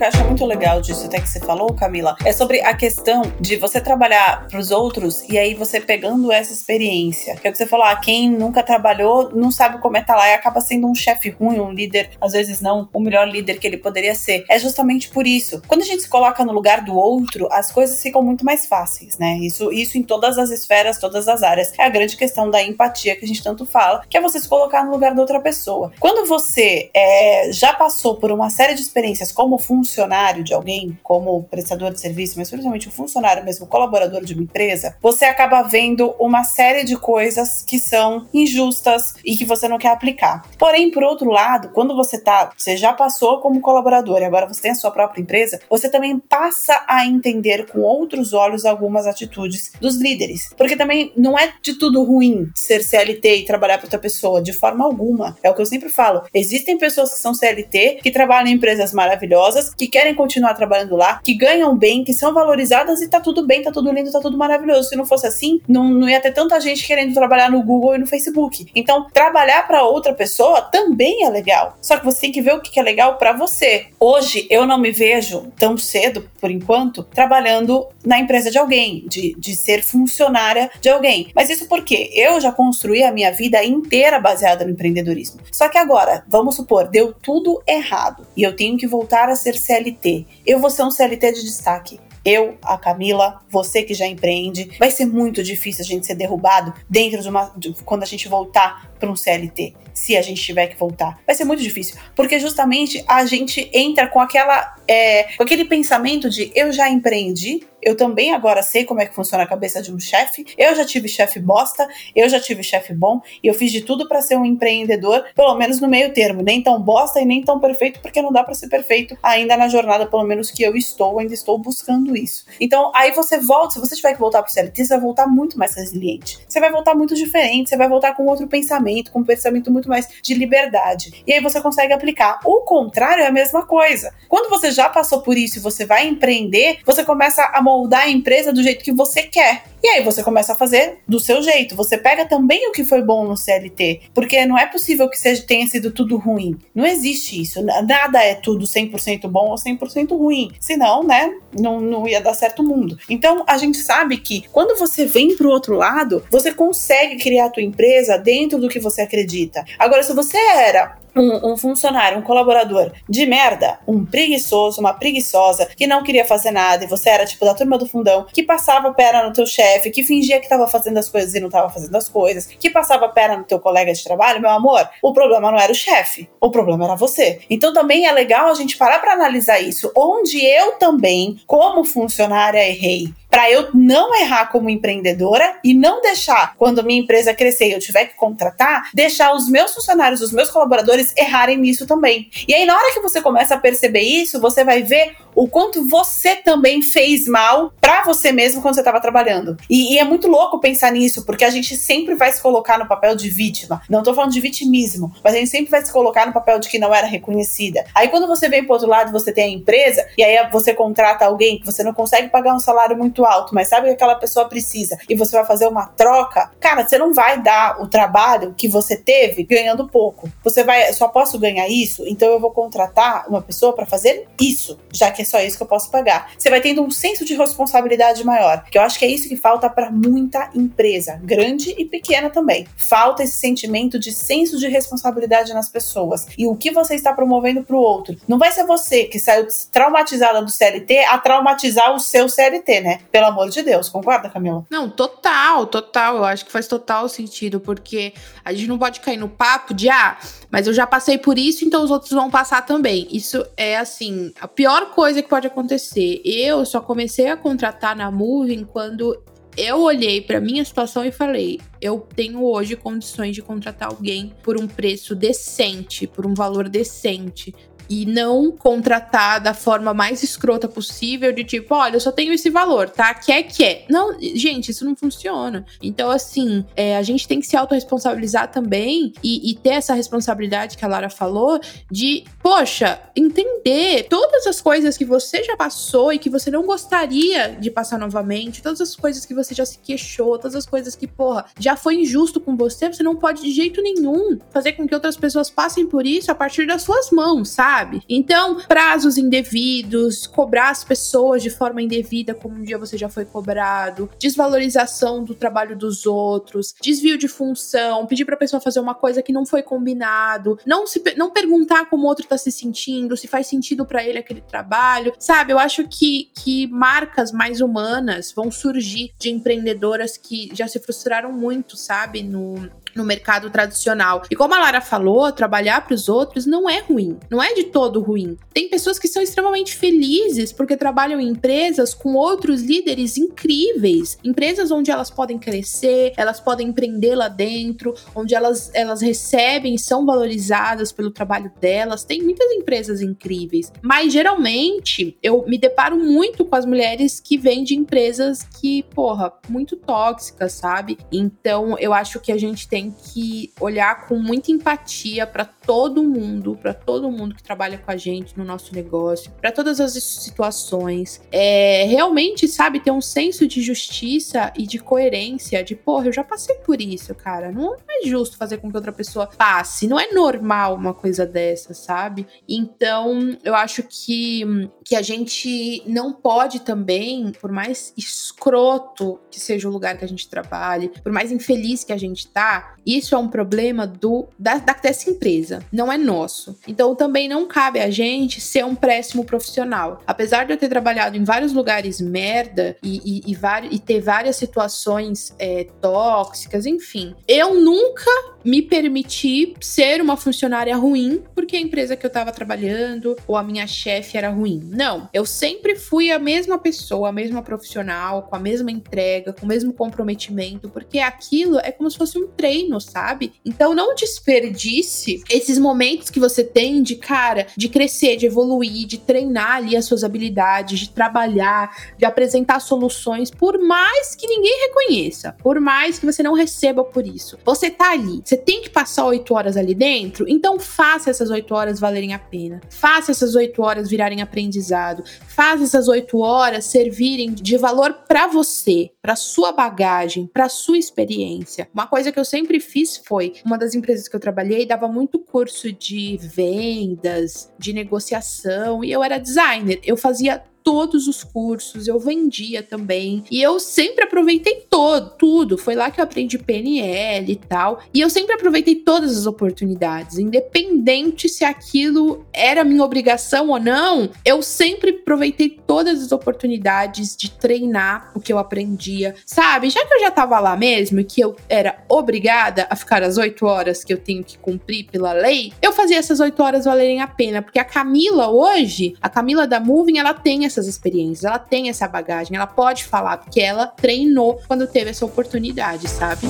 acho 0.00 0.23
muito 0.34 0.46
legal 0.46 0.80
disso 0.80 1.06
até 1.06 1.20
que 1.20 1.28
você 1.28 1.38
falou, 1.38 1.72
Camila, 1.72 2.16
é 2.24 2.32
sobre 2.32 2.60
a 2.60 2.74
questão 2.74 3.22
de 3.40 3.54
você 3.54 3.80
trabalhar 3.80 4.48
para 4.48 4.58
os 4.58 4.72
outros 4.72 5.22
e 5.28 5.38
aí 5.38 5.54
você 5.54 5.80
pegando 5.80 6.32
essa 6.32 6.52
experiência. 6.52 7.36
Que 7.36 7.46
é 7.46 7.50
o 7.50 7.52
que 7.52 7.58
você 7.58 7.68
falou, 7.68 7.86
ah, 7.86 7.94
quem 7.94 8.28
nunca 8.28 8.60
trabalhou 8.60 9.30
não 9.32 9.52
sabe 9.52 9.78
como 9.78 9.96
é 9.96 10.00
estar 10.00 10.14
tá 10.14 10.18
lá 10.18 10.28
e 10.30 10.34
acaba 10.34 10.60
sendo 10.60 10.88
um 10.88 10.94
chefe 10.94 11.30
ruim, 11.30 11.60
um 11.60 11.70
líder, 11.70 12.10
às 12.20 12.32
vezes 12.32 12.60
não 12.60 12.88
o 12.92 12.98
melhor 12.98 13.28
líder 13.28 13.60
que 13.60 13.66
ele 13.68 13.76
poderia 13.76 14.12
ser. 14.16 14.44
É 14.50 14.58
justamente 14.58 15.08
por 15.08 15.24
isso. 15.24 15.62
Quando 15.68 15.82
a 15.82 15.84
gente 15.84 16.02
se 16.02 16.08
coloca 16.08 16.44
no 16.44 16.52
lugar 16.52 16.80
do 16.80 16.96
outro, 16.96 17.46
as 17.52 17.70
coisas 17.70 18.02
ficam 18.02 18.20
muito 18.20 18.44
mais 18.44 18.66
fáceis, 18.66 19.16
né? 19.18 19.38
Isso, 19.40 19.70
isso 19.70 19.96
em 19.96 20.02
todas 20.02 20.36
as 20.36 20.50
esferas, 20.50 20.98
todas 20.98 21.28
as 21.28 21.44
áreas. 21.44 21.72
É 21.78 21.84
a 21.84 21.88
grande 21.88 22.16
questão 22.16 22.50
da 22.50 22.60
empatia 22.60 23.14
que 23.14 23.24
a 23.24 23.28
gente 23.28 23.42
tanto 23.44 23.64
fala, 23.64 24.02
que 24.10 24.16
é 24.16 24.20
você 24.20 24.40
se 24.40 24.48
colocar 24.48 24.84
no 24.84 24.90
lugar 24.90 25.14
da 25.14 25.20
outra 25.20 25.38
pessoa. 25.38 25.92
Quando 26.00 26.26
você 26.26 26.90
é, 26.92 27.52
já 27.52 27.72
passou 27.72 28.16
por 28.16 28.32
uma 28.32 28.50
série 28.50 28.74
de 28.74 28.80
experiências 28.80 29.30
como 29.30 29.58
funciona 29.58 30.23
funcionário 30.24 30.44
de 30.44 30.54
alguém, 30.54 30.98
como 31.02 31.44
prestador 31.44 31.92
de 31.92 32.00
serviço, 32.00 32.34
mas 32.38 32.48
principalmente 32.48 32.88
um 32.88 32.92
funcionário 32.92 33.44
mesmo, 33.44 33.66
colaborador 33.66 34.24
de 34.24 34.32
uma 34.32 34.42
empresa, 34.42 34.96
você 35.02 35.24
acaba 35.26 35.62
vendo 35.62 36.14
uma 36.18 36.44
série 36.44 36.84
de 36.84 36.96
coisas 36.96 37.62
que 37.62 37.78
são 37.78 38.26
injustas 38.32 39.14
e 39.24 39.36
que 39.36 39.44
você 39.44 39.68
não 39.68 39.78
quer 39.78 39.88
aplicar. 39.88 40.46
Porém, 40.58 40.90
por 40.90 41.02
outro 41.02 41.30
lado, 41.30 41.70
quando 41.70 41.94
você 41.94 42.18
tá, 42.18 42.50
você 42.56 42.76
já 42.76 42.92
passou 42.92 43.40
como 43.40 43.60
colaborador 43.60 44.20
e 44.20 44.24
agora 44.24 44.46
você 44.46 44.62
tem 44.62 44.70
a 44.70 44.74
sua 44.74 44.90
própria 44.90 45.20
empresa, 45.20 45.60
você 45.68 45.90
também 45.90 46.18
passa 46.18 46.84
a 46.88 47.06
entender 47.06 47.66
com 47.66 47.80
outros 47.80 48.32
olhos 48.32 48.64
algumas 48.64 49.06
atitudes 49.06 49.72
dos 49.80 49.96
líderes. 49.96 50.48
Porque 50.56 50.76
também 50.76 51.12
não 51.16 51.38
é 51.38 51.52
de 51.60 51.74
tudo 51.74 52.02
ruim 52.02 52.48
ser 52.54 52.82
CLT 52.82 53.36
e 53.36 53.44
trabalhar 53.44 53.78
para 53.78 53.86
outra 53.86 53.98
pessoa, 53.98 54.40
de 54.40 54.52
forma 54.52 54.84
alguma. 54.84 55.36
É 55.42 55.50
o 55.50 55.54
que 55.54 55.60
eu 55.60 55.66
sempre 55.66 55.88
falo. 55.88 56.22
Existem 56.32 56.78
pessoas 56.78 57.12
que 57.12 57.20
são 57.20 57.34
CLT, 57.34 58.00
que 58.02 58.10
trabalham 58.10 58.48
em 58.48 58.54
empresas 58.54 58.92
maravilhosas, 58.92 59.74
que 59.74 59.86
querem 59.86 60.13
continuar 60.14 60.54
trabalhando 60.54 60.96
lá, 60.96 61.20
que 61.22 61.34
ganham 61.34 61.76
bem, 61.76 62.04
que 62.04 62.12
são 62.12 62.32
valorizadas 62.32 63.00
e 63.00 63.08
tá 63.08 63.20
tudo 63.20 63.46
bem, 63.46 63.62
tá 63.62 63.70
tudo 63.70 63.92
lindo, 63.92 64.10
tá 64.10 64.20
tudo 64.20 64.36
maravilhoso. 64.36 64.88
Se 64.88 64.96
não 64.96 65.04
fosse 65.04 65.26
assim, 65.26 65.60
não, 65.68 65.88
não 65.88 66.08
ia 66.08 66.20
ter 66.20 66.32
tanta 66.32 66.60
gente 66.60 66.86
querendo 66.86 67.14
trabalhar 67.14 67.50
no 67.50 67.62
Google 67.62 67.94
e 67.96 67.98
no 67.98 68.06
Facebook. 68.06 68.66
Então, 68.74 69.06
trabalhar 69.12 69.66
para 69.66 69.84
outra 69.84 70.14
pessoa 70.14 70.62
também 70.62 71.24
é 71.24 71.30
legal. 71.30 71.76
Só 71.80 71.96
que 71.96 72.04
você 72.04 72.22
tem 72.22 72.32
que 72.32 72.42
ver 72.42 72.54
o 72.54 72.60
que 72.60 72.78
é 72.78 72.82
legal 72.82 73.16
para 73.16 73.32
você. 73.32 73.86
Hoje, 73.98 74.46
eu 74.50 74.66
não 74.66 74.78
me 74.78 74.90
vejo 74.90 75.52
tão 75.56 75.76
cedo, 75.76 76.28
por 76.40 76.50
enquanto, 76.50 77.02
trabalhando 77.02 77.86
na 78.04 78.18
empresa 78.18 78.50
de 78.50 78.58
alguém, 78.58 79.04
de, 79.06 79.34
de 79.38 79.56
ser 79.56 79.82
funcionária 79.82 80.70
de 80.80 80.88
alguém. 80.88 81.30
Mas 81.34 81.50
isso 81.50 81.66
porque 81.68 82.10
eu 82.14 82.40
já 82.40 82.52
construí 82.52 83.02
a 83.02 83.12
minha 83.12 83.32
vida 83.32 83.64
inteira 83.64 84.18
baseada 84.18 84.64
no 84.64 84.72
empreendedorismo. 84.72 85.40
Só 85.50 85.68
que 85.68 85.78
agora, 85.78 86.24
vamos 86.28 86.56
supor, 86.56 86.88
deu 86.88 87.12
tudo 87.12 87.62
errado 87.66 88.26
e 88.36 88.42
eu 88.42 88.54
tenho 88.54 88.76
que 88.76 88.86
voltar 88.86 89.28
a 89.28 89.36
ser 89.36 89.54
CLT. 89.54 90.03
Eu 90.46 90.58
vou 90.58 90.70
ser 90.70 90.82
um 90.82 90.90
CLT 90.90 91.32
de 91.32 91.42
destaque. 91.42 92.00
Eu, 92.24 92.56
a 92.62 92.78
Camila, 92.78 93.42
você 93.50 93.82
que 93.82 93.92
já 93.92 94.06
empreende, 94.06 94.70
vai 94.78 94.90
ser 94.90 95.04
muito 95.04 95.42
difícil 95.42 95.84
a 95.84 95.86
gente 95.86 96.06
ser 96.06 96.14
derrubado 96.14 96.72
dentro 96.88 97.20
de 97.20 97.28
uma. 97.28 97.52
De, 97.54 97.74
quando 97.84 98.02
a 98.02 98.06
gente 98.06 98.28
voltar 98.28 98.90
para 98.98 99.10
um 99.10 99.16
CLT, 99.16 99.74
se 99.92 100.16
a 100.16 100.22
gente 100.22 100.42
tiver 100.42 100.68
que 100.68 100.76
voltar. 100.76 101.20
Vai 101.26 101.36
ser 101.36 101.44
muito 101.44 101.62
difícil, 101.62 101.96
porque 102.16 102.38
justamente 102.38 103.04
a 103.06 103.26
gente 103.26 103.70
entra 103.74 104.06
com 104.06 104.20
aquela. 104.20 104.74
É, 104.88 105.24
com 105.36 105.42
aquele 105.42 105.66
pensamento 105.66 106.30
de 106.30 106.50
eu 106.54 106.72
já 106.72 106.88
empreendi, 106.88 107.60
eu 107.84 107.96
também 107.96 108.32
agora 108.32 108.62
sei 108.62 108.84
como 108.84 109.00
é 109.00 109.06
que 109.06 109.14
funciona 109.14 109.44
a 109.44 109.46
cabeça 109.46 109.82
de 109.82 109.92
um 109.92 109.98
chefe. 110.00 110.46
Eu 110.56 110.74
já 110.74 110.84
tive 110.84 111.08
chefe 111.08 111.38
bosta, 111.38 111.86
eu 112.16 112.28
já 112.28 112.40
tive 112.40 112.62
chefe 112.62 112.94
bom 112.94 113.20
e 113.42 113.46
eu 113.46 113.54
fiz 113.54 113.70
de 113.70 113.82
tudo 113.82 114.08
para 114.08 114.22
ser 114.22 114.36
um 114.36 114.44
empreendedor, 114.44 115.24
pelo 115.34 115.54
menos 115.54 115.80
no 115.80 115.88
meio 115.88 116.12
termo, 116.12 116.42
nem 116.42 116.62
tão 116.62 116.80
bosta 116.80 117.20
e 117.20 117.24
nem 117.24 117.42
tão 117.42 117.60
perfeito, 117.60 118.00
porque 118.00 118.22
não 118.22 118.32
dá 118.32 118.42
para 118.42 118.54
ser 118.54 118.68
perfeito 118.68 119.16
ainda 119.22 119.56
na 119.56 119.68
jornada, 119.68 120.06
pelo 120.06 120.24
menos 120.24 120.50
que 120.50 120.62
eu 120.62 120.74
estou, 120.74 121.18
ainda 121.18 121.34
estou 121.34 121.58
buscando 121.58 122.16
isso. 122.16 122.46
Então, 122.60 122.90
aí 122.94 123.12
você 123.12 123.38
volta, 123.38 123.74
se 123.74 123.80
você 123.80 123.94
tiver 123.94 124.14
que 124.14 124.20
voltar 124.20 124.42
pro 124.42 124.50
CLT, 124.50 124.84
você 124.84 124.94
vai 124.94 125.00
voltar 125.00 125.26
muito 125.26 125.58
mais 125.58 125.74
resiliente. 125.74 126.38
Você 126.48 126.60
vai 126.60 126.70
voltar 126.70 126.94
muito 126.94 127.14
diferente, 127.14 127.68
você 127.68 127.76
vai 127.76 127.88
voltar 127.88 128.14
com 128.14 128.24
outro 128.26 128.46
pensamento, 128.46 129.12
com 129.12 129.20
um 129.20 129.24
pensamento 129.24 129.70
muito 129.70 129.88
mais 129.88 130.08
de 130.22 130.34
liberdade. 130.34 131.22
E 131.26 131.32
aí 131.32 131.40
você 131.40 131.60
consegue 131.60 131.92
aplicar. 131.92 132.40
O 132.44 132.62
contrário 132.62 133.22
é 133.22 133.26
a 133.26 133.32
mesma 133.32 133.66
coisa. 133.66 134.14
Quando 134.28 134.48
você 134.48 134.70
já 134.70 134.88
passou 134.88 135.20
por 135.20 135.36
isso 135.36 135.58
e 135.58 135.60
você 135.60 135.84
vai 135.84 136.06
empreender, 136.06 136.78
você 136.84 137.04
começa 137.04 137.42
a 137.44 137.60
moldar 137.74 138.02
a 138.02 138.10
empresa 138.10 138.52
do 138.52 138.62
jeito 138.62 138.84
que 138.84 138.92
você 138.92 139.22
quer. 139.22 139.64
E 139.82 139.88
aí 139.88 140.02
você 140.02 140.22
começa 140.22 140.52
a 140.52 140.56
fazer 140.56 141.00
do 141.06 141.18
seu 141.20 141.42
jeito. 141.42 141.74
Você 141.74 141.98
pega 141.98 142.24
também 142.24 142.68
o 142.68 142.72
que 142.72 142.84
foi 142.84 143.02
bom 143.02 143.26
no 143.26 143.36
CLT, 143.36 144.02
porque 144.14 144.46
não 144.46 144.56
é 144.56 144.64
possível 144.64 145.10
que 145.10 145.18
seja, 145.18 145.42
tenha 145.42 145.66
sido 145.66 145.90
tudo 145.90 146.16
ruim. 146.16 146.56
Não 146.74 146.86
existe 146.86 147.40
isso. 147.40 147.62
Nada 147.62 148.22
é 148.22 148.34
tudo 148.34 148.64
100% 148.64 149.28
bom 149.28 149.50
ou 149.50 149.56
100% 149.56 150.16
ruim. 150.16 150.50
Senão, 150.58 151.02
né, 151.02 151.34
não, 151.58 151.80
não 151.80 152.08
ia 152.08 152.20
dar 152.20 152.32
certo 152.32 152.62
o 152.62 152.66
mundo. 152.66 152.96
Então, 153.10 153.44
a 153.46 153.58
gente 153.58 153.76
sabe 153.78 154.16
que 154.18 154.46
quando 154.50 154.78
você 154.78 155.04
vem 155.04 155.36
pro 155.36 155.50
outro 155.50 155.76
lado, 155.76 156.24
você 156.30 156.52
consegue 156.52 157.16
criar 157.16 157.46
a 157.46 157.50
tua 157.50 157.62
empresa 157.62 158.16
dentro 158.16 158.58
do 158.58 158.68
que 158.68 158.78
você 158.78 159.02
acredita. 159.02 159.64
Agora, 159.78 160.02
se 160.02 160.14
você 160.14 160.38
era 160.38 160.96
um, 161.16 161.52
um, 161.52 161.56
funcionário, 161.56 162.18
um 162.18 162.22
colaborador 162.22 162.92
de 163.08 163.26
merda, 163.26 163.78
um 163.86 164.04
preguiçoso, 164.04 164.80
uma 164.80 164.94
preguiçosa, 164.94 165.66
que 165.76 165.86
não 165.86 166.02
queria 166.02 166.24
fazer 166.24 166.50
nada, 166.50 166.84
e 166.84 166.88
você 166.88 167.10
era 167.10 167.26
tipo 167.26 167.44
da 167.44 167.54
turma 167.54 167.78
do 167.78 167.86
fundão, 167.86 168.26
que 168.32 168.42
passava 168.42 168.92
perna 168.92 169.24
no 169.24 169.32
teu 169.32 169.46
chefe, 169.46 169.90
que 169.90 170.02
fingia 170.02 170.40
que 170.40 170.48
tava 170.48 170.66
fazendo 170.66 170.98
as 170.98 171.08
coisas 171.08 171.34
e 171.34 171.40
não 171.40 171.48
tava 171.48 171.70
fazendo 171.70 171.94
as 171.96 172.08
coisas, 172.08 172.46
que 172.46 172.70
passava 172.70 173.08
perna 173.08 173.38
no 173.38 173.44
teu 173.44 173.58
colega 173.58 173.92
de 173.92 174.02
trabalho, 174.02 174.40
meu 174.40 174.50
amor, 174.50 174.88
o 175.02 175.12
problema 175.12 175.50
não 175.50 175.58
era 175.58 175.72
o 175.72 175.74
chefe, 175.74 176.28
o 176.40 176.50
problema 176.50 176.84
era 176.84 176.94
você. 176.94 177.40
Então 177.48 177.72
também 177.72 178.06
é 178.06 178.12
legal 178.12 178.48
a 178.48 178.54
gente 178.54 178.76
parar 178.76 178.98
para 178.98 179.12
analisar 179.12 179.60
isso, 179.60 179.92
onde 179.96 180.44
eu 180.44 180.72
também, 180.72 181.40
como 181.46 181.84
funcionária, 181.84 182.66
errei 182.68 183.12
para 183.34 183.50
eu 183.50 183.70
não 183.74 184.14
errar 184.14 184.46
como 184.46 184.70
empreendedora 184.70 185.58
e 185.64 185.74
não 185.74 186.00
deixar, 186.00 186.54
quando 186.56 186.84
minha 186.84 187.02
empresa 187.02 187.34
crescer 187.34 187.66
e 187.66 187.72
eu 187.72 187.80
tiver 187.80 188.04
que 188.04 188.14
contratar, 188.14 188.88
deixar 188.94 189.34
os 189.34 189.48
meus 189.48 189.74
funcionários, 189.74 190.20
os 190.20 190.30
meus 190.30 190.50
colaboradores 190.50 191.12
errarem 191.16 191.58
nisso 191.58 191.84
também. 191.84 192.30
E 192.46 192.54
aí, 192.54 192.64
na 192.64 192.76
hora 192.76 192.94
que 192.94 193.00
você 193.00 193.20
começa 193.20 193.56
a 193.56 193.58
perceber 193.58 194.02
isso, 194.02 194.40
você 194.40 194.62
vai 194.62 194.84
ver 194.84 195.16
o 195.34 195.48
quanto 195.48 195.84
você 195.88 196.36
também 196.36 196.80
fez 196.80 197.26
mal 197.26 197.72
para 197.80 198.04
você 198.04 198.30
mesmo 198.30 198.62
quando 198.62 198.74
você 198.74 198.82
estava 198.82 199.00
trabalhando. 199.00 199.56
E, 199.68 199.94
e, 199.94 199.98
é 199.98 200.04
muito 200.04 200.28
louco 200.28 200.60
pensar 200.60 200.92
nisso, 200.92 201.26
porque 201.26 201.44
a 201.44 201.50
gente 201.50 201.76
sempre 201.76 202.14
vai 202.14 202.30
se 202.30 202.40
colocar 202.40 202.78
no 202.78 202.86
papel 202.86 203.16
de 203.16 203.28
vítima. 203.28 203.82
Não 203.90 204.04
tô 204.04 204.14
falando 204.14 204.30
de 204.30 204.40
vitimismo, 204.40 205.12
mas 205.24 205.34
a 205.34 205.38
gente 205.38 205.50
sempre 205.50 205.72
vai 205.72 205.84
se 205.84 205.92
colocar 205.92 206.24
no 206.24 206.32
papel 206.32 206.60
de 206.60 206.68
que 206.68 206.78
não 206.78 206.94
era 206.94 207.08
reconhecida. 207.08 207.84
Aí 207.92 208.06
quando 208.06 208.28
você 208.28 208.48
vem 208.48 208.62
pro 208.62 208.74
outro 208.74 208.88
lado, 208.88 209.10
você 209.10 209.32
tem 209.32 209.44
a 209.46 209.58
empresa, 209.58 210.06
e 210.16 210.22
aí 210.22 210.48
você 210.52 210.72
contrata 210.72 211.24
alguém 211.24 211.58
que 211.58 211.66
você 211.66 211.82
não 211.82 211.92
consegue 211.92 212.28
pagar 212.28 212.54
um 212.54 212.60
salário 212.60 212.96
muito 212.96 213.23
alto, 213.26 213.54
mas 213.54 213.68
sabe 213.68 213.88
que 213.88 213.94
aquela 213.94 214.14
pessoa 214.14 214.48
precisa 214.48 214.98
e 215.08 215.14
você 215.14 215.36
vai 215.36 215.44
fazer 215.44 215.66
uma 215.66 215.86
troca, 215.86 216.50
cara, 216.60 216.86
você 216.86 216.98
não 216.98 217.12
vai 217.12 217.40
dar 217.40 217.80
o 217.80 217.86
trabalho 217.86 218.54
que 218.56 218.68
você 218.68 218.96
teve 218.96 219.44
ganhando 219.44 219.88
pouco. 219.88 220.30
Você 220.42 220.64
vai, 220.64 220.92
só 220.92 221.08
posso 221.08 221.38
ganhar 221.38 221.68
isso, 221.68 222.04
então 222.06 222.28
eu 222.28 222.40
vou 222.40 222.50
contratar 222.50 223.28
uma 223.28 223.42
pessoa 223.42 223.72
para 223.72 223.86
fazer 223.86 224.26
isso, 224.40 224.78
já 224.92 225.10
que 225.10 225.22
é 225.22 225.24
só 225.24 225.40
isso 225.40 225.56
que 225.56 225.62
eu 225.62 225.68
posso 225.68 225.90
pagar. 225.90 226.32
Você 226.38 226.50
vai 226.50 226.60
tendo 226.60 226.82
um 226.82 226.90
senso 226.90 227.24
de 227.24 227.34
responsabilidade 227.34 228.24
maior, 228.24 228.64
que 228.64 228.78
eu 228.78 228.82
acho 228.82 228.98
que 228.98 229.04
é 229.04 229.08
isso 229.08 229.28
que 229.28 229.36
falta 229.36 229.68
para 229.68 229.90
muita 229.90 230.50
empresa, 230.54 231.20
grande 231.22 231.74
e 231.78 231.84
pequena 231.84 232.30
também. 232.30 232.66
Falta 232.76 233.22
esse 233.22 233.38
sentimento 233.38 233.98
de 233.98 234.12
senso 234.12 234.58
de 234.58 234.68
responsabilidade 234.68 235.52
nas 235.52 235.68
pessoas. 235.68 236.26
E 236.36 236.46
o 236.46 236.56
que 236.56 236.70
você 236.70 236.94
está 236.94 237.12
promovendo 237.12 237.62
para 237.62 237.76
o 237.76 237.80
outro. 237.80 238.16
Não 238.26 238.38
vai 238.38 238.52
ser 238.52 238.64
você 238.64 239.04
que 239.04 239.18
saiu 239.18 239.46
traumatizada 239.72 240.42
do 240.42 240.50
CLT 240.50 241.04
a 241.04 241.18
traumatizar 241.18 241.94
o 241.94 242.00
seu 242.00 242.28
CLT, 242.28 242.80
né? 242.80 243.00
Pelo 243.14 243.26
amor 243.26 243.48
de 243.48 243.62
Deus, 243.62 243.88
concorda, 243.88 244.28
Camila? 244.28 244.66
Não, 244.68 244.90
total, 244.90 245.68
total. 245.68 246.16
Eu 246.16 246.24
acho 246.24 246.44
que 246.44 246.50
faz 246.50 246.66
total 246.66 247.08
sentido, 247.08 247.60
porque 247.60 248.12
a 248.44 248.52
gente 248.52 248.66
não 248.66 248.76
pode 248.76 248.98
cair 248.98 249.16
no 249.16 249.28
papo 249.28 249.72
de, 249.72 249.88
ah, 249.88 250.18
mas 250.50 250.66
eu 250.66 250.74
já 250.74 250.84
passei 250.84 251.16
por 251.16 251.38
isso, 251.38 251.64
então 251.64 251.84
os 251.84 251.92
outros 251.92 252.10
vão 252.10 252.28
passar 252.28 252.66
também. 252.66 253.06
Isso 253.12 253.46
é, 253.56 253.76
assim, 253.76 254.32
a 254.40 254.48
pior 254.48 254.90
coisa 254.90 255.22
que 255.22 255.28
pode 255.28 255.46
acontecer. 255.46 256.22
Eu 256.24 256.66
só 256.66 256.80
comecei 256.80 257.28
a 257.28 257.36
contratar 257.36 257.94
na 257.94 258.10
Moving 258.10 258.64
quando 258.64 259.16
eu 259.56 259.82
olhei 259.82 260.20
para 260.20 260.40
minha 260.40 260.64
situação 260.64 261.04
e 261.04 261.12
falei: 261.12 261.60
eu 261.80 262.00
tenho 262.16 262.42
hoje 262.44 262.74
condições 262.74 263.36
de 263.36 263.42
contratar 263.42 263.90
alguém 263.90 264.34
por 264.42 264.60
um 264.60 264.66
preço 264.66 265.14
decente, 265.14 266.08
por 266.08 266.26
um 266.26 266.34
valor 266.34 266.68
decente 266.68 267.54
e 267.88 268.06
não 268.06 268.50
contratar 268.50 269.40
da 269.40 269.54
forma 269.54 269.92
mais 269.92 270.22
escrota 270.22 270.68
possível, 270.68 271.32
de 271.32 271.44
tipo, 271.44 271.74
olha, 271.74 271.96
eu 271.96 272.00
só 272.00 272.12
tenho 272.12 272.32
esse 272.32 272.50
valor, 272.50 272.88
tá? 272.88 273.14
Quer, 273.14 273.42
quer. 273.44 273.84
Não, 273.88 274.18
gente, 274.20 274.70
isso 274.70 274.84
não 274.84 274.96
funciona. 274.96 275.64
Então, 275.82 276.10
assim, 276.10 276.64
é, 276.76 276.96
a 276.96 277.02
gente 277.02 277.26
tem 277.28 277.40
que 277.40 277.46
se 277.46 277.56
autorresponsabilizar 277.56 278.50
também 278.50 279.12
e, 279.22 279.50
e, 279.50 279.54
ter 279.54 279.70
essa 279.70 279.94
responsabilidade 279.94 280.76
que 280.76 280.84
a 280.84 280.88
Lara 280.88 281.10
falou 281.10 281.60
de, 281.90 282.24
poxa, 282.42 283.00
entender 283.16 284.06
todas 284.08 284.46
as 284.46 284.60
coisas 284.60 284.96
que 284.96 285.04
você 285.04 285.42
já 285.42 285.56
passou 285.56 286.12
e 286.12 286.18
que 286.18 286.30
você 286.30 286.50
não 286.50 286.64
gostaria 286.64 287.56
de 287.58 287.70
passar 287.70 287.98
novamente, 287.98 288.62
todas 288.62 288.80
as 288.80 288.96
coisas 288.96 289.24
que 289.24 289.34
você 289.34 289.54
já 289.54 289.64
se 289.64 289.78
queixou, 289.78 290.38
todas 290.38 290.54
as 290.54 290.66
coisas 290.66 290.94
que, 290.94 291.06
porra, 291.06 291.46
já 291.58 291.76
foi 291.76 291.96
injusto 291.96 292.40
com 292.40 292.56
você, 292.56 292.92
você 292.92 293.02
não 293.02 293.16
pode 293.16 293.42
de 293.42 293.50
jeito 293.50 293.82
nenhum 293.82 294.38
fazer 294.50 294.72
com 294.72 294.86
que 294.86 294.94
outras 294.94 295.16
pessoas 295.16 295.50
passem 295.50 295.86
por 295.86 296.06
isso 296.06 296.30
a 296.30 296.34
partir 296.34 296.66
das 296.66 296.82
suas 296.82 297.10
mãos, 297.10 297.50
sabe? 297.50 297.73
Sabe? 297.74 298.02
Então, 298.08 298.60
prazos 298.68 299.18
indevidos, 299.18 300.26
cobrar 300.28 300.70
as 300.70 300.84
pessoas 300.84 301.42
de 301.42 301.50
forma 301.50 301.82
indevida, 301.82 302.32
como 302.32 302.56
um 302.56 302.62
dia 302.62 302.78
você 302.78 302.96
já 302.96 303.08
foi 303.08 303.24
cobrado, 303.24 304.08
desvalorização 304.18 305.24
do 305.24 305.34
trabalho 305.34 305.76
dos 305.76 306.06
outros, 306.06 306.74
desvio 306.80 307.18
de 307.18 307.26
função, 307.26 308.06
pedir 308.06 308.24
pra 308.24 308.36
pessoa 308.36 308.60
fazer 308.60 308.78
uma 308.78 308.94
coisa 308.94 309.22
que 309.22 309.32
não 309.32 309.44
foi 309.44 309.62
combinado, 309.62 310.56
não 310.64 310.86
se 310.86 311.02
não 311.16 311.30
perguntar 311.30 311.86
como 311.86 312.04
o 312.04 312.06
outro 312.06 312.26
tá 312.26 312.38
se 312.38 312.52
sentindo, 312.52 313.16
se 313.16 313.26
faz 313.26 313.48
sentido 313.48 313.84
para 313.84 314.04
ele 314.04 314.18
aquele 314.18 314.40
trabalho, 314.40 315.12
sabe? 315.18 315.52
Eu 315.52 315.58
acho 315.58 315.88
que, 315.88 316.30
que 316.36 316.68
marcas 316.68 317.32
mais 317.32 317.60
humanas 317.60 318.32
vão 318.32 318.50
surgir 318.52 319.12
de 319.18 319.30
empreendedoras 319.30 320.16
que 320.16 320.50
já 320.54 320.68
se 320.68 320.78
frustraram 320.78 321.32
muito, 321.32 321.76
sabe? 321.76 322.22
No, 322.22 322.70
no 322.96 323.04
mercado 323.04 323.50
tradicional. 323.50 324.22
E 324.30 324.36
como 324.36 324.54
a 324.54 324.58
Lara 324.58 324.80
falou, 324.80 325.30
trabalhar 325.32 325.84
para 325.84 325.94
os 325.94 326.08
outros 326.08 326.46
não 326.46 326.68
é 326.68 326.80
ruim, 326.80 327.18
não 327.30 327.42
é 327.42 327.54
de 327.54 327.64
todo 327.64 328.00
ruim. 328.00 328.36
Tem 328.52 328.68
pessoas 328.68 328.98
que 328.98 329.08
são 329.08 329.22
extremamente 329.22 329.74
felizes 329.74 330.52
porque 330.52 330.76
trabalham 330.76 331.20
em 331.20 331.28
empresas 331.28 331.94
com 331.94 332.14
outros 332.14 332.62
líderes 332.62 333.16
incríveis, 333.16 334.18
empresas 334.24 334.70
onde 334.70 334.90
elas 334.90 335.10
podem 335.10 335.38
crescer, 335.38 336.12
elas 336.16 336.40
podem 336.40 336.68
empreender 336.68 337.14
lá 337.14 337.28
dentro, 337.28 337.94
onde 338.14 338.34
elas, 338.34 338.70
elas 338.74 339.00
recebem 339.00 339.74
e 339.74 339.78
são 339.78 340.06
valorizadas 340.06 340.92
pelo 340.92 341.10
trabalho 341.10 341.50
delas. 341.60 342.04
Tem 342.04 342.22
muitas 342.22 342.50
empresas 342.52 343.00
incríveis, 343.00 343.72
mas 343.82 344.12
geralmente 344.12 345.18
eu 345.22 345.44
me 345.46 345.58
deparo 345.58 345.96
muito 345.96 346.44
com 346.44 346.56
as 346.56 346.66
mulheres 346.66 347.20
que 347.20 347.36
vêm 347.36 347.64
de 347.64 347.74
empresas 347.74 348.44
que, 348.60 348.82
porra, 348.94 349.32
muito 349.48 349.76
tóxicas, 349.76 350.52
sabe? 350.52 350.98
Então 351.12 351.78
eu 351.78 351.92
acho 351.92 352.20
que 352.20 352.32
a 352.32 352.38
gente 352.38 352.68
tem 352.68 352.83
tem 352.84 352.90
que 352.90 353.52
olhar 353.60 354.06
com 354.06 354.16
muita 354.16 354.50
empatia 354.50 355.26
para 355.26 355.44
todo 355.44 356.02
mundo, 356.02 356.58
para 356.60 356.74
todo 356.74 357.10
mundo 357.10 357.34
que 357.34 357.42
trabalha 357.42 357.78
com 357.78 357.90
a 357.90 357.96
gente 357.96 358.36
no 358.36 358.44
nosso 358.44 358.74
negócio, 358.74 359.30
para 359.40 359.50
todas 359.50 359.80
as 359.80 359.92
situações. 359.92 361.22
É, 361.32 361.84
realmente, 361.84 362.46
sabe, 362.46 362.80
ter 362.80 362.90
um 362.90 363.00
senso 363.00 363.46
de 363.46 363.62
justiça 363.62 364.52
e 364.56 364.66
de 364.66 364.78
coerência, 364.78 365.64
de 365.64 365.74
porra, 365.74 366.06
eu 366.06 366.12
já 366.12 366.22
passei 366.22 366.56
por 366.56 366.80
isso, 366.80 367.14
cara. 367.14 367.50
Não 367.50 367.74
é 367.74 368.06
justo 368.06 368.36
fazer 368.36 368.58
com 368.58 368.70
que 368.70 368.76
outra 368.76 368.92
pessoa 368.92 369.26
passe. 369.26 369.86
Não 369.86 369.98
é 369.98 370.12
normal 370.12 370.74
uma 370.74 370.92
coisa 370.92 371.24
dessa, 371.24 371.72
sabe? 371.72 372.26
Então, 372.48 373.36
eu 373.42 373.54
acho 373.54 373.82
que, 373.84 374.68
que 374.84 374.94
a 374.94 375.02
gente 375.02 375.82
não 375.86 376.12
pode 376.12 376.60
também, 376.60 377.32
por 377.32 377.50
mais 377.50 377.94
escroto 377.96 379.18
que 379.30 379.40
seja 379.40 379.68
o 379.68 379.72
lugar 379.72 379.96
que 379.96 380.04
a 380.04 380.08
gente 380.08 380.28
trabalhe, 380.28 380.90
por 381.02 381.12
mais 381.12 381.32
infeliz 381.32 381.82
que 381.82 381.92
a 381.92 381.96
gente 381.96 382.28
tá, 382.28 382.73
isso 382.86 383.14
é 383.14 383.18
um 383.18 383.28
problema 383.28 383.86
do 383.86 384.26
da, 384.38 384.56
da, 384.56 384.72
dessa 384.74 385.10
empresa, 385.10 385.64
não 385.72 385.92
é 385.92 385.96
nosso. 385.96 386.58
Então 386.66 386.94
também 386.94 387.28
não 387.28 387.46
cabe 387.46 387.80
a 387.80 387.90
gente 387.90 388.40
ser 388.40 388.64
um 388.64 388.74
péssimo 388.74 389.24
profissional. 389.24 390.00
Apesar 390.06 390.44
de 390.44 390.52
eu 390.52 390.56
ter 390.56 390.68
trabalhado 390.68 391.16
em 391.16 391.24
vários 391.24 391.52
lugares 391.52 392.00
merda 392.00 392.76
e, 392.82 393.22
e, 393.26 393.32
e, 393.32 393.36
e 393.70 393.78
ter 393.78 394.00
várias 394.00 394.36
situações 394.36 395.34
é, 395.38 395.66
tóxicas, 395.80 396.66
enfim, 396.66 397.14
eu 397.26 397.60
nunca 397.60 398.10
me 398.44 398.60
permiti 398.60 399.54
ser 399.60 400.02
uma 400.02 400.16
funcionária 400.16 400.76
ruim 400.76 401.22
porque 401.34 401.56
a 401.56 401.60
empresa 401.60 401.96
que 401.96 402.04
eu 402.04 402.10
tava 402.10 402.30
trabalhando 402.30 403.16
ou 403.26 403.36
a 403.36 403.42
minha 403.42 403.66
chefe 403.66 404.18
era 404.18 404.28
ruim. 404.28 404.68
Não, 404.70 405.08
eu 405.12 405.24
sempre 405.24 405.76
fui 405.76 406.10
a 406.10 406.18
mesma 406.18 406.58
pessoa, 406.58 407.08
a 407.08 407.12
mesma 407.12 407.42
profissional, 407.42 408.22
com 408.22 408.36
a 408.36 408.38
mesma 408.38 408.70
entrega, 408.70 409.32
com 409.32 409.46
o 409.46 409.48
mesmo 409.48 409.72
comprometimento, 409.72 410.68
porque 410.68 410.98
aquilo 410.98 411.58
é 411.58 411.72
como 411.72 411.90
se 411.90 411.96
fosse 411.96 412.18
um 412.18 412.26
treino, 412.28 412.63
sabe? 412.80 413.32
Então 413.44 413.74
não 413.74 413.94
desperdice 413.94 415.22
esses 415.30 415.58
momentos 415.58 416.10
que 416.10 416.20
você 416.20 416.44
tem 416.44 416.82
de 416.82 416.96
cara, 416.96 417.46
de 417.56 417.68
crescer, 417.68 418.16
de 418.16 418.26
evoluir, 418.26 418.86
de 418.86 418.98
treinar 418.98 419.56
ali 419.56 419.76
as 419.76 419.84
suas 419.84 420.04
habilidades, 420.04 420.80
de 420.80 420.90
trabalhar, 420.90 421.94
de 421.98 422.04
apresentar 422.04 422.60
soluções, 422.60 423.30
por 423.30 423.58
mais 423.58 424.14
que 424.14 424.26
ninguém 424.26 424.68
reconheça, 424.68 425.36
por 425.42 425.60
mais 425.60 425.98
que 425.98 426.06
você 426.06 426.22
não 426.22 426.34
receba 426.34 426.84
por 426.84 427.06
isso. 427.06 427.38
Você 427.44 427.70
tá 427.70 427.92
ali, 427.92 428.20
você 428.24 428.36
tem 428.36 428.62
que 428.62 428.70
passar 428.70 429.06
oito 429.06 429.34
horas 429.34 429.56
ali 429.56 429.74
dentro, 429.74 430.28
então 430.28 430.58
faça 430.58 431.10
essas 431.10 431.30
oito 431.30 431.54
horas 431.54 431.80
valerem 431.80 432.14
a 432.14 432.18
pena. 432.18 432.60
Faça 432.70 433.10
essas 433.10 433.34
oito 433.34 433.62
horas 433.62 433.88
virarem 433.88 434.22
aprendizado. 434.22 435.04
Faça 435.28 435.64
essas 435.64 435.88
oito 435.88 436.18
horas 436.18 436.64
servirem 436.64 437.32
de 437.32 437.56
valor 437.56 437.92
para 438.08 438.26
você, 438.26 438.90
para 439.02 439.16
sua 439.16 439.52
bagagem, 439.52 440.26
para 440.26 440.48
sua 440.48 440.78
experiência. 440.78 441.68
Uma 441.72 441.86
coisa 441.86 442.10
que 442.10 442.18
eu 442.18 442.24
sempre 442.24 442.53
fiz 442.60 442.96
foi, 442.96 443.34
uma 443.44 443.58
das 443.58 443.74
empresas 443.74 444.08
que 444.08 444.16
eu 444.16 444.20
trabalhei 444.20 444.66
dava 444.66 444.88
muito 444.88 445.18
curso 445.18 445.72
de 445.72 446.18
vendas, 446.20 447.52
de 447.58 447.72
negociação, 447.72 448.84
e 448.84 448.90
eu 448.92 449.02
era 449.02 449.18
designer. 449.18 449.80
Eu 449.84 449.96
fazia 449.96 450.42
todos 450.64 451.06
os 451.06 451.22
cursos, 451.22 451.86
eu 451.86 451.98
vendia 451.98 452.62
também. 452.62 453.22
E 453.30 453.40
eu 453.42 453.60
sempre 453.60 454.04
aproveitei 454.04 454.64
todo, 454.68 455.10
tudo. 455.10 455.58
Foi 455.58 455.74
lá 455.74 455.90
que 455.90 456.00
eu 456.00 456.04
aprendi 456.04 456.38
PNL 456.38 457.30
e 457.30 457.36
tal. 457.36 457.80
E 457.92 458.00
eu 458.00 458.08
sempre 458.08 458.34
aproveitei 458.34 458.76
todas 458.76 459.16
as 459.16 459.26
oportunidades, 459.26 460.18
independente 460.18 461.28
se 461.28 461.44
aquilo 461.44 462.24
era 462.32 462.64
minha 462.64 462.82
obrigação 462.82 463.50
ou 463.50 463.60
não. 463.60 464.08
Eu 464.24 464.42
sempre 464.42 464.98
aproveitei 465.02 465.50
todas 465.50 466.02
as 466.02 466.12
oportunidades 466.12 467.14
de 467.14 467.30
treinar 467.30 468.10
o 468.14 468.20
que 468.20 468.32
eu 468.32 468.38
aprendia. 468.38 469.14
Sabe, 469.26 469.68
já 469.68 469.84
que 469.84 469.94
eu 469.94 470.00
já 470.00 470.10
tava 470.10 470.40
lá 470.40 470.56
mesmo 470.56 471.00
e 471.00 471.04
que 471.04 471.20
eu 471.20 471.36
era 471.46 471.84
obrigada 471.88 472.66
a 472.70 472.76
ficar 472.76 473.02
as 473.02 473.18
oito 473.18 473.44
horas 473.44 473.84
que 473.84 473.92
eu 473.92 473.98
tenho 473.98 474.24
que 474.24 474.38
cumprir 474.38 474.86
pela 474.90 475.12
lei, 475.12 475.52
eu 475.60 475.72
fazia 475.72 475.98
essas 475.98 476.20
oito 476.20 476.42
horas 476.42 476.64
valerem 476.64 477.02
a 477.02 477.06
pena. 477.06 477.42
Porque 477.42 477.58
a 477.58 477.64
Camila 477.64 478.30
hoje, 478.30 478.94
a 479.02 479.10
Camila 479.10 479.46
da 479.46 479.60
Moving, 479.60 479.98
ela 479.98 480.14
tem 480.14 480.46
essas 480.54 480.66
experiências, 480.68 481.24
ela 481.24 481.38
tem 481.38 481.68
essa 481.68 481.86
bagagem, 481.88 482.36
ela 482.36 482.46
pode 482.46 482.84
falar, 482.84 483.18
porque 483.18 483.40
ela 483.40 483.66
treinou 483.66 484.40
quando 484.46 484.66
teve 484.66 484.90
essa 484.90 485.04
oportunidade, 485.04 485.88
sabe? 485.88 486.26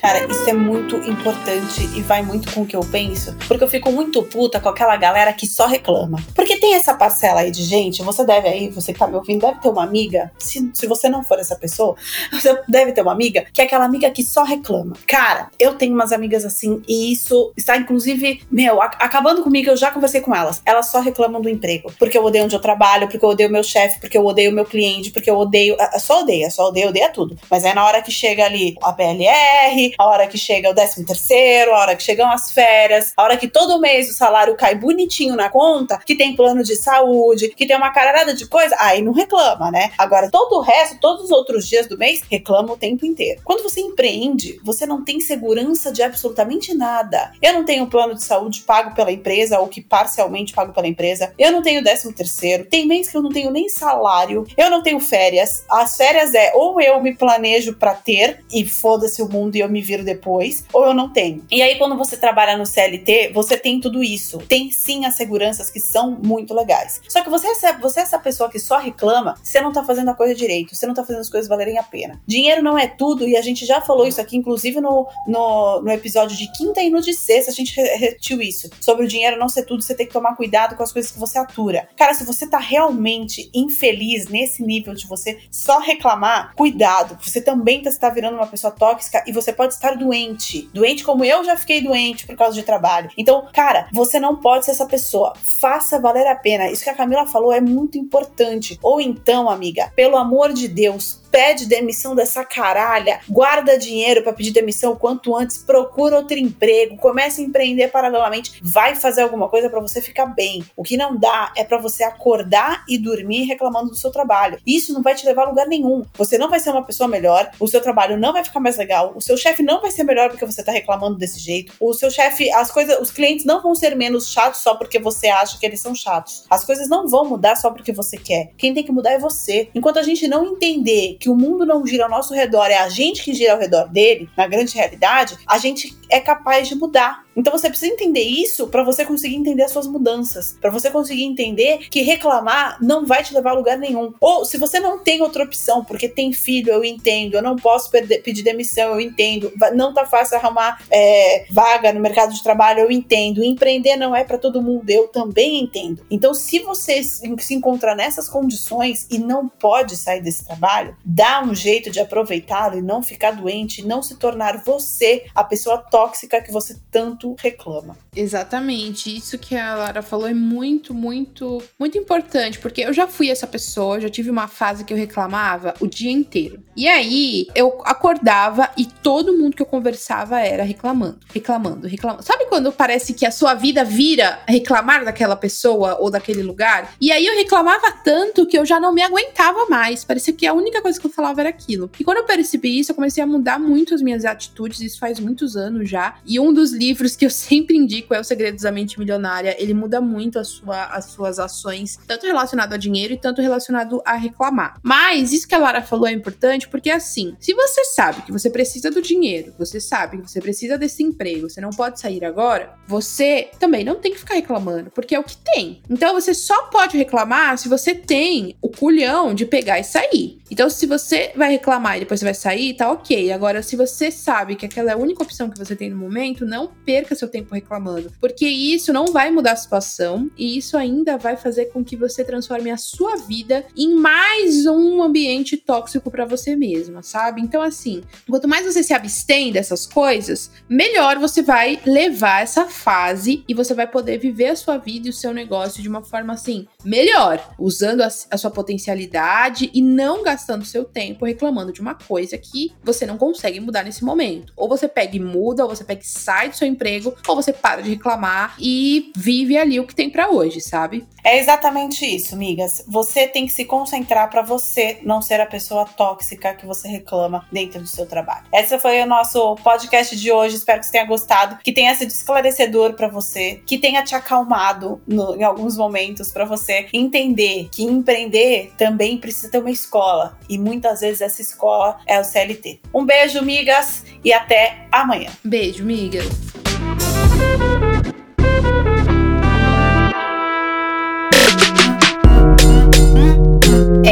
Cara, 0.00 0.24
isso 0.30 0.48
é 0.48 0.52
muito 0.52 0.96
importante 0.96 1.82
e 1.96 2.00
vai 2.02 2.22
muito 2.22 2.52
com 2.52 2.62
o 2.62 2.66
que 2.66 2.76
eu 2.76 2.80
penso, 2.80 3.34
porque 3.48 3.64
eu 3.64 3.68
fico 3.68 3.90
muito 3.90 4.22
puta 4.22 4.60
com 4.60 4.68
aquela 4.68 4.96
galera 4.96 5.32
que 5.32 5.46
só 5.46 5.66
reclama. 5.66 6.18
Porque 6.34 6.56
tem 6.56 6.74
essa 6.74 6.94
parcela 6.94 7.40
aí 7.40 7.50
de 7.50 7.64
gente, 7.64 8.00
você 8.02 8.24
deve 8.24 8.48
aí, 8.48 8.68
você 8.68 8.92
que 8.92 8.98
tá 8.98 9.08
me 9.08 9.16
ouvindo, 9.16 9.40
deve 9.40 9.60
ter 9.60 9.68
uma 9.68 9.82
amiga, 9.82 10.30
se, 10.38 10.70
se 10.72 10.86
você 10.86 11.08
não 11.08 11.24
for 11.24 11.40
essa 11.40 11.56
pessoa, 11.56 11.96
você 12.32 12.62
deve 12.68 12.92
ter 12.92 13.02
uma 13.02 13.12
amiga 13.12 13.44
que 13.52 13.60
é 13.60 13.64
aquela 13.64 13.84
amiga 13.84 14.08
que 14.10 14.22
só 14.22 14.44
reclama. 14.44 14.94
Cara, 15.06 15.50
eu 15.58 15.74
tenho 15.74 15.94
umas 15.94 16.12
amigas 16.12 16.44
assim 16.44 16.80
e 16.86 17.12
isso 17.12 17.52
está 17.56 17.76
inclusive, 17.76 18.42
meu, 18.50 18.80
acabando 18.80 19.42
comigo, 19.42 19.70
eu 19.70 19.76
já 19.76 19.90
conversei 19.90 20.20
com 20.20 20.34
elas. 20.34 20.62
Elas 20.64 20.86
só 20.86 21.00
reclamam 21.00 21.40
do 21.40 21.48
emprego, 21.48 21.92
porque 21.98 22.16
eu 22.16 22.24
odeio 22.24 22.44
onde 22.44 22.54
eu 22.54 22.60
trabalho, 22.60 23.08
porque 23.08 23.24
eu 23.24 23.30
odeio 23.30 23.50
meu 23.50 23.64
chefe, 23.64 23.98
porque 23.98 24.16
eu 24.16 24.24
odeio 24.24 24.52
meu 24.52 24.64
cliente, 24.64 25.10
porque 25.10 25.28
eu 25.28 25.36
odeio, 25.36 25.76
só 25.98 26.20
odeia, 26.20 26.50
só 26.50 26.68
odeia, 26.68 26.88
odeia 26.88 27.10
tudo. 27.10 27.36
Mas 27.50 27.64
é 27.64 27.74
na 27.74 27.84
hora 27.84 28.00
que 28.00 28.12
chega 28.12 28.44
ali 28.44 28.76
a 28.80 28.92
PLR, 28.92 29.87
a 29.98 30.06
hora 30.06 30.26
que 30.26 30.38
chega 30.38 30.70
o 30.70 30.74
13 30.74 31.04
terceiro, 31.04 31.72
a 31.74 31.80
hora 31.80 31.96
que 31.96 32.02
chegam 32.02 32.30
as 32.30 32.50
férias, 32.50 33.12
a 33.16 33.22
hora 33.22 33.36
que 33.36 33.48
todo 33.48 33.80
mês 33.80 34.10
o 34.10 34.14
salário 34.14 34.56
cai 34.56 34.74
bonitinho 34.74 35.36
na 35.36 35.48
conta, 35.48 35.98
que 35.98 36.16
tem 36.16 36.34
plano 36.34 36.62
de 36.62 36.76
saúde, 36.76 37.52
que 37.56 37.66
tem 37.66 37.76
uma 37.76 37.90
caralhada 37.90 38.34
de 38.34 38.46
coisa, 38.46 38.76
aí 38.78 39.02
não 39.02 39.12
reclama, 39.12 39.70
né? 39.70 39.92
Agora, 39.98 40.30
todo 40.30 40.56
o 40.56 40.60
resto, 40.60 40.98
todos 41.00 41.24
os 41.24 41.30
outros 41.30 41.66
dias 41.66 41.86
do 41.86 41.98
mês, 41.98 42.22
reclama 42.30 42.72
o 42.72 42.76
tempo 42.76 43.06
inteiro. 43.06 43.40
Quando 43.44 43.62
você 43.62 43.80
empreende, 43.80 44.60
você 44.62 44.86
não 44.86 45.04
tem 45.04 45.20
segurança 45.20 45.92
de 45.92 46.02
absolutamente 46.02 46.74
nada. 46.74 47.32
Eu 47.40 47.52
não 47.52 47.64
tenho 47.64 47.86
plano 47.86 48.14
de 48.14 48.22
saúde 48.22 48.62
pago 48.62 48.94
pela 48.94 49.12
empresa 49.12 49.58
ou 49.58 49.68
que 49.68 49.80
parcialmente 49.80 50.52
pago 50.52 50.72
pela 50.72 50.86
empresa. 50.86 51.32
Eu 51.38 51.52
não 51.52 51.62
tenho 51.62 51.82
13 51.82 52.12
terceiro. 52.12 52.64
Tem 52.64 52.86
mês 52.86 53.08
que 53.08 53.16
eu 53.16 53.22
não 53.22 53.30
tenho 53.30 53.50
nem 53.50 53.68
salário. 53.68 54.46
Eu 54.56 54.70
não 54.70 54.82
tenho 54.82 55.00
férias. 55.00 55.64
As 55.70 55.96
férias 55.96 56.34
é 56.34 56.52
ou 56.54 56.80
eu 56.80 57.00
me 57.02 57.14
planejo 57.14 57.74
para 57.74 57.94
ter 57.94 58.44
e 58.52 58.66
foda-se 58.66 59.22
o 59.22 59.28
mundo 59.28 59.56
e 59.56 59.60
eu 59.60 59.68
me 59.68 59.77
viro 59.80 60.04
depois, 60.04 60.64
ou 60.72 60.86
eu 60.86 60.94
não 60.94 61.10
tenho. 61.12 61.44
E 61.50 61.62
aí 61.62 61.76
quando 61.76 61.96
você 61.96 62.16
trabalha 62.16 62.56
no 62.56 62.66
CLT, 62.66 63.32
você 63.32 63.56
tem 63.56 63.80
tudo 63.80 64.02
isso. 64.02 64.38
Tem 64.48 64.70
sim 64.70 65.04
as 65.04 65.14
seguranças 65.14 65.70
que 65.70 65.80
são 65.80 66.10
muito 66.22 66.54
legais. 66.54 67.00
Só 67.08 67.22
que 67.22 67.30
você 67.30 67.48
é, 67.66 67.78
você 67.78 68.00
é 68.00 68.02
essa 68.02 68.18
pessoa 68.18 68.50
que 68.50 68.58
só 68.58 68.78
reclama, 68.78 69.34
você 69.42 69.60
não 69.60 69.72
tá 69.72 69.84
fazendo 69.84 70.10
a 70.10 70.14
coisa 70.14 70.34
direito, 70.34 70.74
você 70.74 70.86
não 70.86 70.94
tá 70.94 71.04
fazendo 71.04 71.20
as 71.20 71.30
coisas 71.30 71.48
valerem 71.48 71.78
a 71.78 71.82
pena. 71.82 72.20
Dinheiro 72.26 72.62
não 72.62 72.78
é 72.78 72.86
tudo 72.86 73.26
e 73.26 73.36
a 73.36 73.42
gente 73.42 73.64
já 73.66 73.80
falou 73.80 74.06
isso 74.06 74.20
aqui, 74.20 74.36
inclusive 74.36 74.80
no, 74.80 75.06
no, 75.26 75.82
no 75.82 75.90
episódio 75.90 76.36
de 76.36 76.50
quinta 76.52 76.80
e 76.82 76.90
no 76.90 77.00
de 77.00 77.14
sexta, 77.14 77.50
a 77.50 77.54
gente 77.54 77.74
repetiu 77.80 78.40
isso. 78.40 78.68
Sobre 78.80 79.04
o 79.04 79.08
dinheiro 79.08 79.38
não 79.38 79.48
ser 79.48 79.64
tudo, 79.64 79.82
você 79.82 79.94
tem 79.94 80.06
que 80.06 80.12
tomar 80.12 80.36
cuidado 80.36 80.76
com 80.76 80.82
as 80.82 80.92
coisas 80.92 81.10
que 81.10 81.18
você 81.18 81.38
atura. 81.38 81.88
Cara, 81.96 82.14
se 82.14 82.24
você 82.24 82.46
tá 82.46 82.58
realmente 82.58 83.50
infeliz 83.54 84.28
nesse 84.28 84.62
nível 84.62 84.94
de 84.94 85.06
você 85.06 85.38
só 85.50 85.78
reclamar, 85.78 86.54
cuidado. 86.54 87.18
Você 87.22 87.40
também 87.40 87.82
está 87.82 88.08
tá 88.08 88.14
virando 88.14 88.36
uma 88.36 88.46
pessoa 88.46 88.70
tóxica 88.70 89.24
e 89.26 89.32
você 89.32 89.52
pode 89.52 89.67
estar 89.74 89.96
doente. 89.96 90.68
Doente 90.72 91.04
como 91.04 91.24
eu 91.24 91.44
já 91.44 91.56
fiquei 91.56 91.80
doente 91.80 92.26
por 92.26 92.36
causa 92.36 92.54
de 92.54 92.62
trabalho. 92.62 93.10
Então, 93.16 93.46
cara, 93.52 93.88
você 93.92 94.18
não 94.18 94.36
pode 94.36 94.64
ser 94.64 94.72
essa 94.72 94.86
pessoa. 94.86 95.34
Faça 95.60 96.00
valer 96.00 96.26
a 96.26 96.34
pena. 96.34 96.70
Isso 96.70 96.84
que 96.84 96.90
a 96.90 96.94
Camila 96.94 97.26
falou 97.26 97.52
é 97.52 97.60
muito 97.60 97.98
importante. 97.98 98.78
Ou 98.82 99.00
então, 99.00 99.48
amiga, 99.48 99.92
pelo 99.94 100.16
amor 100.16 100.52
de 100.52 100.68
Deus, 100.68 101.20
pede 101.30 101.66
demissão 101.66 102.14
dessa 102.14 102.44
caralha, 102.44 103.20
guarda 103.28 103.78
dinheiro 103.78 104.22
para 104.22 104.32
pedir 104.32 104.50
demissão 104.50 104.92
o 104.92 104.96
quanto 104.96 105.36
antes, 105.36 105.58
procura 105.58 106.16
outro 106.16 106.38
emprego, 106.38 106.96
comece 106.96 107.40
a 107.40 107.44
empreender 107.44 107.88
paralelamente, 107.88 108.60
vai 108.62 108.94
fazer 108.94 109.22
alguma 109.22 109.48
coisa 109.48 109.68
para 109.68 109.80
você 109.80 110.00
ficar 110.00 110.26
bem. 110.26 110.64
O 110.76 110.82
que 110.82 110.96
não 110.96 111.16
dá 111.16 111.52
é 111.56 111.64
para 111.64 111.78
você 111.78 112.02
acordar 112.04 112.84
e 112.88 112.98
dormir 112.98 113.44
reclamando 113.44 113.90
do 113.90 113.96
seu 113.96 114.10
trabalho. 114.10 114.58
Isso 114.66 114.92
não 114.92 115.02
vai 115.02 115.14
te 115.14 115.26
levar 115.26 115.44
a 115.44 115.48
lugar 115.48 115.66
nenhum. 115.66 116.04
Você 116.14 116.38
não 116.38 116.50
vai 116.50 116.60
ser 116.60 116.70
uma 116.70 116.84
pessoa 116.84 117.08
melhor, 117.08 117.50
o 117.60 117.68
seu 117.68 117.80
trabalho 117.80 118.16
não 118.16 118.32
vai 118.32 118.44
ficar 118.44 118.60
mais 118.60 118.76
legal, 118.76 119.12
o 119.14 119.20
seu 119.20 119.36
chefe 119.36 119.62
não 119.62 119.80
vai 119.80 119.90
ser 119.90 120.04
melhor 120.04 120.30
porque 120.30 120.46
você 120.46 120.62
tá 120.62 120.72
reclamando 120.72 121.18
desse 121.18 121.38
jeito. 121.38 121.72
O 121.80 121.92
seu 121.94 122.10
chefe, 122.10 122.50
as 122.52 122.70
coisas, 122.70 122.98
os 123.00 123.10
clientes 123.10 123.44
não 123.44 123.62
vão 123.62 123.74
ser 123.74 123.94
menos 123.94 124.28
chatos 124.30 124.60
só 124.60 124.74
porque 124.74 124.98
você 124.98 125.28
acha 125.28 125.58
que 125.58 125.66
eles 125.66 125.80
são 125.80 125.94
chatos. 125.94 126.44
As 126.48 126.64
coisas 126.64 126.88
não 126.88 127.06
vão 127.06 127.24
mudar 127.24 127.56
só 127.56 127.70
porque 127.70 127.92
você 127.92 128.16
quer. 128.16 128.50
Quem 128.56 128.74
tem 128.74 128.84
que 128.84 128.92
mudar 128.92 129.12
é 129.12 129.18
você. 129.18 129.68
Enquanto 129.74 129.98
a 129.98 130.02
gente 130.02 130.26
não 130.26 130.44
entender 130.44 131.17
que 131.18 131.28
o 131.28 131.34
mundo 131.34 131.64
não 131.66 131.86
gira 131.86 132.04
ao 132.04 132.10
nosso 132.10 132.34
redor, 132.34 132.66
é 132.66 132.78
a 132.78 132.88
gente 132.88 133.22
que 133.22 133.34
gira 133.34 133.52
ao 133.52 133.58
redor 133.58 133.88
dele, 133.88 134.28
na 134.36 134.46
grande 134.46 134.74
realidade, 134.74 135.36
a 135.46 135.58
gente 135.58 135.96
é 136.10 136.20
capaz 136.20 136.68
de 136.68 136.74
mudar. 136.74 137.26
Então 137.36 137.52
você 137.52 137.68
precisa 137.68 137.92
entender 137.92 138.22
isso 138.22 138.66
para 138.66 138.82
você 138.82 139.04
conseguir 139.04 139.36
entender 139.36 139.62
as 139.62 139.70
suas 139.70 139.86
mudanças, 139.86 140.56
para 140.60 140.70
você 140.70 140.90
conseguir 140.90 141.22
entender 141.22 141.88
que 141.88 142.02
reclamar 142.02 142.78
não 142.82 143.06
vai 143.06 143.22
te 143.22 143.32
levar 143.32 143.50
a 143.50 143.54
lugar 143.54 143.78
nenhum. 143.78 144.12
Ou 144.20 144.44
se 144.44 144.58
você 144.58 144.80
não 144.80 144.98
tem 144.98 145.22
outra 145.22 145.44
opção, 145.44 145.84
porque 145.84 146.08
tem 146.08 146.32
filho, 146.32 146.72
eu 146.72 146.84
entendo, 146.84 147.34
eu 147.34 147.42
não 147.42 147.54
posso 147.54 147.90
perder, 147.90 148.22
pedir 148.22 148.42
demissão, 148.42 148.94
eu 148.94 149.00
entendo, 149.00 149.52
não 149.74 149.94
tá 149.94 150.04
fácil 150.04 150.36
arrumar 150.36 150.82
é, 150.90 151.46
vaga 151.50 151.92
no 151.92 152.00
mercado 152.00 152.34
de 152.34 152.42
trabalho, 152.42 152.80
eu 152.80 152.90
entendo. 152.90 153.44
Empreender 153.44 153.96
não 153.96 154.16
é 154.16 154.24
para 154.24 154.38
todo 154.38 154.62
mundo, 154.62 154.90
eu 154.90 155.06
também 155.06 155.60
entendo. 155.62 156.04
Então, 156.10 156.34
se 156.34 156.58
você 156.58 157.02
se 157.02 157.54
encontrar 157.54 157.94
nessas 157.94 158.28
condições 158.28 159.06
e 159.10 159.18
não 159.18 159.48
pode 159.48 159.96
sair 159.96 160.20
desse 160.20 160.44
trabalho, 160.44 160.96
dá 161.08 161.42
um 161.42 161.54
jeito 161.54 161.90
de 161.90 161.98
aproveitá-lo 161.98 162.76
e 162.76 162.82
não 162.82 163.02
ficar 163.02 163.30
doente, 163.30 163.84
não 163.84 164.02
se 164.02 164.16
tornar 164.16 164.62
você 164.62 165.24
a 165.34 165.42
pessoa 165.42 165.78
tóxica 165.78 166.42
que 166.42 166.52
você 166.52 166.76
tanto 166.90 167.34
reclama. 167.38 167.96
Exatamente. 168.14 169.16
Isso 169.16 169.38
que 169.38 169.56
a 169.56 169.74
Lara 169.74 170.02
falou 170.02 170.28
é 170.28 170.34
muito, 170.34 170.92
muito, 170.92 171.62
muito 171.78 171.96
importante, 171.96 172.58
porque 172.58 172.82
eu 172.82 172.92
já 172.92 173.08
fui 173.08 173.30
essa 173.30 173.46
pessoa, 173.46 174.00
já 174.00 174.10
tive 174.10 174.28
uma 174.28 174.46
fase 174.46 174.84
que 174.84 174.92
eu 174.92 174.98
reclamava 174.98 175.72
o 175.80 175.86
dia 175.86 176.10
inteiro. 176.10 176.62
E 176.76 176.86
aí 176.86 177.46
eu 177.54 177.80
acordava 177.84 178.68
e 178.76 178.84
todo 178.84 179.36
mundo 179.36 179.56
que 179.56 179.62
eu 179.62 179.66
conversava 179.66 180.40
era 180.40 180.62
reclamando, 180.62 181.20
reclamando, 181.32 181.88
reclamando. 181.88 182.22
Sabe 182.22 182.46
quando 182.46 182.70
parece 182.70 183.14
que 183.14 183.24
a 183.24 183.30
sua 183.30 183.54
vida 183.54 183.82
vira 183.82 184.40
reclamar 184.46 185.04
daquela 185.04 185.36
pessoa 185.36 185.96
ou 186.00 186.10
daquele 186.10 186.42
lugar? 186.42 186.94
E 187.00 187.10
aí 187.10 187.24
eu 187.24 187.36
reclamava 187.36 187.92
tanto 188.04 188.46
que 188.46 188.58
eu 188.58 188.66
já 188.66 188.78
não 188.78 188.92
me 188.92 189.02
aguentava 189.02 189.66
mais. 189.70 190.04
Parecia 190.04 190.34
que 190.34 190.46
a 190.46 190.52
única 190.52 190.82
coisa 190.82 190.97
que 190.98 191.06
eu 191.06 191.10
falava 191.10 191.40
era 191.40 191.48
aquilo. 191.48 191.90
E 191.98 192.04
quando 192.04 192.18
eu 192.18 192.24
percebi 192.24 192.78
isso, 192.78 192.92
eu 192.92 192.96
comecei 192.96 193.22
a 193.22 193.26
mudar 193.26 193.58
muito 193.58 193.94
as 193.94 194.02
minhas 194.02 194.24
atitudes, 194.24 194.80
isso 194.80 194.98
faz 194.98 195.20
muitos 195.20 195.56
anos 195.56 195.88
já. 195.88 196.16
E 196.26 196.38
um 196.40 196.52
dos 196.52 196.72
livros 196.72 197.16
que 197.16 197.24
eu 197.24 197.30
sempre 197.48 197.76
indico 197.76 198.14
é 198.14 198.20
O 198.20 198.24
Segredos 198.24 198.62
da 198.62 198.72
Mente 198.72 198.98
Milionária. 198.98 199.56
Ele 199.58 199.74
muda 199.74 200.00
muito 200.00 200.42
sua, 200.44 200.84
as 200.86 201.06
suas 201.06 201.38
ações, 201.38 201.98
tanto 202.06 202.26
relacionado 202.26 202.72
a 202.72 202.76
dinheiro 202.76 203.14
e 203.14 203.18
tanto 203.18 203.40
relacionado 203.40 204.02
a 204.04 204.14
reclamar. 204.14 204.78
Mas 204.82 205.32
isso 205.32 205.46
que 205.46 205.54
a 205.54 205.58
Lara 205.58 205.82
falou 205.82 206.06
é 206.06 206.12
importante 206.12 206.68
porque, 206.68 206.90
assim, 206.90 207.36
se 207.38 207.54
você 207.54 207.84
sabe 207.84 208.22
que 208.22 208.32
você 208.32 208.50
precisa 208.50 208.90
do 208.90 209.02
dinheiro, 209.02 209.54
você 209.58 209.80
sabe 209.80 210.18
que 210.18 210.30
você 210.30 210.40
precisa 210.40 210.78
desse 210.78 211.02
emprego, 211.02 211.48
você 211.48 211.60
não 211.60 211.70
pode 211.70 212.00
sair 212.00 212.24
agora, 212.24 212.74
você 212.86 213.50
também 213.58 213.84
não 213.84 213.96
tem 213.96 214.12
que 214.12 214.18
ficar 214.18 214.34
reclamando, 214.34 214.90
porque 214.90 215.14
é 215.14 215.18
o 215.18 215.24
que 215.24 215.36
tem. 215.36 215.82
Então 215.88 216.14
você 216.14 216.34
só 216.34 216.64
pode 216.66 216.96
reclamar 216.96 217.58
se 217.58 217.68
você 217.68 217.94
tem 217.94 218.56
o 218.60 218.68
culhão 218.68 219.34
de 219.34 219.44
pegar 219.44 219.78
e 219.78 219.84
sair. 219.84 220.38
Então, 220.50 220.68
se 220.70 220.86
você 220.88 221.32
vai 221.36 221.50
reclamar 221.50 221.96
e 221.96 222.00
depois 222.00 222.20
você 222.20 222.24
vai 222.24 222.34
sair, 222.34 222.74
tá 222.74 222.90
ok. 222.90 223.30
Agora, 223.32 223.62
se 223.62 223.76
você 223.76 224.10
sabe 224.10 224.56
que 224.56 224.66
aquela 224.66 224.90
é 224.90 224.94
a 224.94 224.96
única 224.96 225.22
opção 225.22 225.50
que 225.50 225.58
você 225.58 225.76
tem 225.76 225.90
no 225.90 225.96
momento, 225.96 226.46
não 226.46 226.72
perca 226.84 227.14
seu 227.14 227.28
tempo 227.28 227.54
reclamando, 227.54 228.12
porque 228.20 228.46
isso 228.46 228.92
não 228.92 229.06
vai 229.06 229.30
mudar 229.30 229.52
a 229.52 229.56
situação 229.56 230.30
e 230.36 230.56
isso 230.56 230.76
ainda 230.76 231.16
vai 231.16 231.36
fazer 231.36 231.66
com 231.66 231.84
que 231.84 231.96
você 231.96 232.24
transforme 232.24 232.70
a 232.70 232.76
sua 232.76 233.16
vida 233.16 233.64
em 233.76 233.94
mais 233.94 234.66
um 234.66 235.02
ambiente 235.02 235.56
tóxico 235.56 236.10
para 236.10 236.24
você 236.24 236.56
mesma, 236.56 237.02
sabe? 237.02 237.40
Então, 237.40 237.62
assim, 237.62 238.02
quanto 238.28 238.48
mais 238.48 238.64
você 238.64 238.82
se 238.82 238.94
abstém 238.94 239.52
dessas 239.52 239.86
coisas, 239.86 240.50
melhor 240.68 241.18
você 241.18 241.42
vai 241.42 241.80
levar 241.84 242.42
essa 242.42 242.66
fase 242.66 243.44
e 243.48 243.54
você 243.54 243.74
vai 243.74 243.86
poder 243.86 244.18
viver 244.18 244.48
a 244.48 244.56
sua 244.56 244.78
vida 244.78 245.06
e 245.06 245.10
o 245.10 245.14
seu 245.14 245.32
negócio 245.32 245.82
de 245.82 245.88
uma 245.88 246.02
forma 246.02 246.32
assim, 246.32 246.66
melhor, 246.84 247.54
usando 247.58 248.02
a, 248.02 248.08
a 248.30 248.36
sua 248.36 248.50
potencialidade 248.50 249.70
e 249.74 249.82
não 249.82 250.22
gastando 250.22 250.64
seu 250.64 250.77
tempo 250.84 251.24
reclamando 251.24 251.72
de 251.72 251.80
uma 251.80 251.94
coisa 251.94 252.36
que 252.38 252.72
você 252.82 253.06
não 253.06 253.18
consegue 253.18 253.60
mudar 253.60 253.82
nesse 253.82 254.04
momento. 254.04 254.52
Ou 254.56 254.68
você 254.68 254.88
pega 254.88 255.16
e 255.16 255.20
muda, 255.20 255.64
ou 255.64 255.74
você 255.74 255.84
pega 255.84 256.02
e 256.02 256.06
sai 256.06 256.48
do 256.48 256.56
seu 256.56 256.66
emprego, 256.66 257.14
ou 257.26 257.36
você 257.36 257.52
para 257.52 257.82
de 257.82 257.90
reclamar 257.90 258.56
e 258.58 259.12
vive 259.16 259.56
ali 259.56 259.80
o 259.80 259.86
que 259.86 259.94
tem 259.94 260.10
para 260.10 260.30
hoje, 260.30 260.60
sabe? 260.60 261.06
É 261.24 261.38
exatamente 261.38 262.06
isso, 262.06 262.36
migas. 262.36 262.84
Você 262.86 263.26
tem 263.26 263.46
que 263.46 263.52
se 263.52 263.64
concentrar 263.64 264.30
para 264.30 264.42
você 264.42 264.98
não 265.02 265.20
ser 265.20 265.40
a 265.40 265.46
pessoa 265.46 265.84
tóxica 265.84 266.54
que 266.54 266.66
você 266.66 266.88
reclama 266.88 267.46
dentro 267.52 267.80
do 267.80 267.86
seu 267.86 268.06
trabalho. 268.06 268.46
Esse 268.52 268.78
foi 268.78 269.02
o 269.02 269.06
nosso 269.06 269.56
podcast 269.56 270.16
de 270.16 270.32
hoje. 270.32 270.56
Espero 270.56 270.80
que 270.80 270.86
você 270.86 270.92
tenha 270.92 271.04
gostado, 271.04 271.58
que 271.62 271.72
tenha 271.72 271.94
sido 271.94 272.10
esclarecedor 272.10 272.94
para 272.94 273.08
você, 273.08 273.60
que 273.66 273.78
tenha 273.78 274.02
te 274.02 274.14
acalmado 274.14 275.00
no, 275.06 275.36
em 275.36 275.44
alguns 275.44 275.76
momentos 275.76 276.32
para 276.32 276.44
você 276.44 276.86
entender 276.92 277.68
que 277.70 277.84
empreender 277.84 278.72
também 278.76 279.18
precisa 279.18 279.50
ter 279.50 279.58
uma 279.58 279.70
escola 279.70 280.38
e 280.48 280.58
muitas 280.68 281.00
vezes 281.00 281.22
essa 281.22 281.40
escola 281.40 281.98
é 282.06 282.20
o 282.20 282.24
CLT. 282.24 282.80
Um 282.94 283.04
beijo, 283.04 283.42
migas, 283.42 284.04
e 284.22 284.32
até 284.32 284.86
amanhã. 284.92 285.30
Beijo, 285.42 285.82
migas. 285.84 286.26